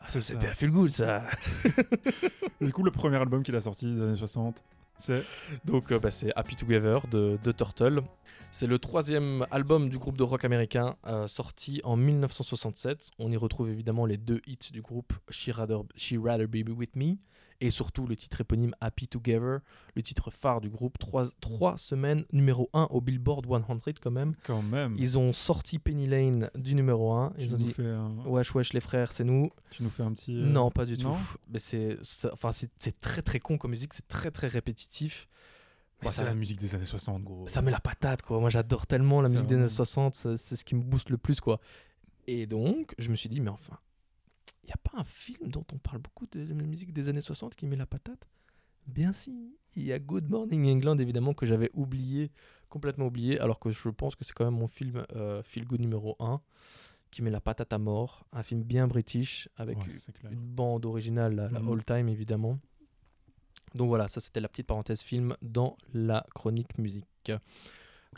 [0.00, 1.24] Ah, ça, C'est c'est bien feel good, ça.
[2.60, 4.64] Du coup, le premier album qu'il a sorti des années 60.
[4.96, 5.22] C'est
[5.64, 8.02] Donc euh, bah, c'est Happy Together de, de Turtle.
[8.50, 13.10] C'est le troisième album du groupe de rock américain euh, sorti en 1967.
[13.18, 16.96] On y retrouve évidemment les deux hits du groupe She Rather, She Rather Be With
[16.96, 17.14] Me
[17.60, 19.58] et surtout le titre éponyme Happy Together,
[19.96, 20.96] le titre phare du groupe.
[20.98, 24.34] Trois, trois semaines numéro 1 au Billboard 100 quand même.
[24.44, 24.94] quand même.
[24.96, 27.32] Ils ont sorti Penny Lane du numéro 1.
[27.36, 28.14] tu, Ils ont nous dit fais un...
[28.26, 29.50] Wesh wesh les frères, c'est nous.
[29.70, 30.36] tu nous fais un petit.
[30.36, 31.16] euh, Non, pas du tout.
[31.50, 35.26] Mais c'est, c'est- enfin, c'est, c'est très très con comme musique, c'est très très répétitif.
[36.00, 37.44] Mais Bah, ça, c'est la musique des années 60, gros.
[37.48, 38.38] ça met la patate, quoi.
[38.38, 40.82] Moi, j'adore tellement la C'est musique des années vraiment- 60, c'est, c'est ce qui me
[40.82, 41.58] booste le plus, quoi.
[42.28, 43.76] Et donc, je me suis dit, mais enfin,
[44.68, 47.54] n'y a pas un film dont on parle beaucoup de la musique des années 60
[47.56, 48.26] qui met la patate?
[48.86, 49.56] Bien si.
[49.76, 52.30] Il y a Good Morning England, évidemment, que j'avais oublié,
[52.68, 55.80] complètement oublié, alors que je pense que c'est quand même mon film euh, Feel Good
[55.80, 56.40] numéro 1,
[57.10, 58.24] qui met la patate à mort.
[58.32, 59.84] Un film bien british, avec Ouais,
[60.30, 61.70] une bande originale, la, la Mhm.
[61.72, 62.58] all time évidemment.
[63.74, 67.32] Donc voilà, ça c'était la petite parenthèse film dans la chronique musique.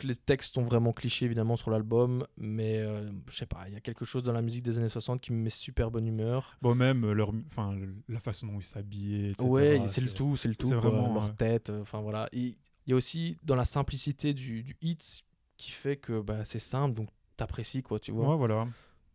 [0.03, 3.77] Les textes sont vraiment clichés évidemment sur l'album, mais euh, je sais pas, il y
[3.77, 6.57] a quelque chose dans la musique des années 60 qui me met super bonne humeur.
[6.61, 7.77] Bon, même euh, leur, enfin,
[8.07, 9.47] la façon dont ils s'habillaient, etc.
[9.47, 12.27] ouais, c'est le tout, c'est le tout, c'est vraiment, leur tête, euh, enfin voilà.
[12.33, 12.55] Il
[12.87, 15.23] y a aussi dans la simplicité du, du hit
[15.57, 18.29] qui fait que bah, c'est simple, donc t'apprécies quoi, tu vois.
[18.31, 18.67] Ouais, voilà.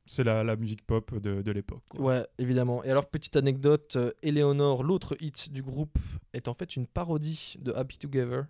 [0.06, 1.82] C'est la, la musique pop de, de l'époque.
[1.98, 2.84] Ouais, évidemment.
[2.84, 5.98] Et alors, petite anecdote, euh, Eleanor, l'autre hit du groupe,
[6.32, 8.44] est en fait une parodie de Happy Together.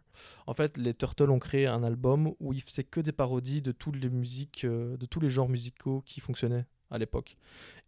[0.46, 3.72] En fait, les Turtles ont créé un album où ils faisaient que des parodies de
[3.72, 7.36] toutes les musiques, euh, de tous les genres musicaux qui fonctionnaient à l'époque.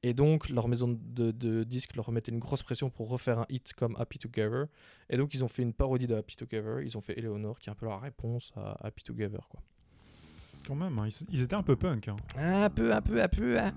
[0.02, 3.46] Et donc, leur maison de, de disques leur mettait une grosse pression pour refaire un
[3.48, 4.66] hit comme Happy Together.
[5.10, 6.80] Et donc, ils ont fait une parodie de Happy Together.
[6.82, 9.46] Ils ont fait Eleanor, qui est un peu la réponse à Happy Together.
[10.68, 12.08] Quand même, hein, ils, ils étaient un peu punk.
[12.08, 12.16] hein.
[12.38, 13.58] Un peu, un peu, un peu.
[13.58, 13.72] hein.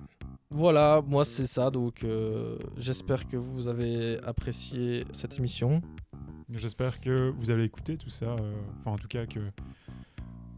[0.49, 5.81] Voilà, moi c'est ça, donc euh, j'espère que vous avez apprécié cette émission.
[6.53, 8.25] J'espère que vous avez écouté tout ça.
[8.25, 9.39] euh, Enfin, en tout cas, que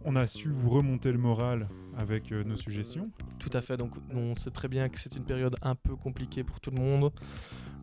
[0.05, 3.11] on a su vous remonter le moral avec euh, nos suggestions.
[3.38, 6.43] Tout à fait, donc on sait très bien que c'est une période un peu compliquée
[6.43, 7.11] pour tout le monde.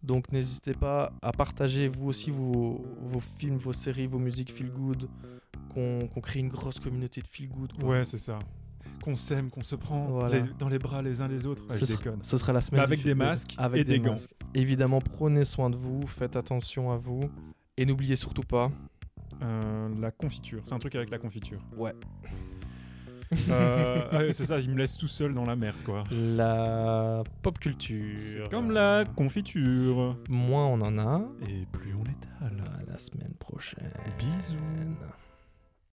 [0.03, 4.71] Donc n'hésitez pas à partager vous aussi vos, vos films, vos séries, vos musiques feel
[4.71, 5.09] good,
[5.75, 7.73] qu'on crée une grosse communauté de feel good.
[7.75, 7.89] quoi.
[7.91, 8.39] Ouais, c'est ça.
[9.05, 10.41] Qu'on s'aime, qu'on se prend Voilà.
[10.41, 11.65] les- dans les bras les uns les autres.
[11.69, 12.19] Ouais, ce, je sera, déconne.
[12.23, 12.81] ce sera la semaine.
[12.81, 14.13] Mais avec des masques Avec et des gants.
[14.13, 14.31] masques.
[14.55, 17.31] Évidemment, prenez soin de vous, faites attention à vous.
[17.77, 18.71] Et n'oubliez surtout pas,
[19.43, 20.61] Euh, la confiture.
[20.65, 21.61] C'est un truc avec la confiture.
[21.79, 21.95] ouais,
[23.49, 26.05] Euh, ouais, c'est ça, il me laisse tout seul dans la merde, quoi.
[26.11, 28.19] la pop culture.
[28.19, 30.17] C'est comme la confiture.
[30.29, 31.23] Moins on en a.
[31.49, 32.63] Et plus on l'étale.
[32.81, 33.93] À la semaine prochaine.
[34.19, 34.57] Bisous.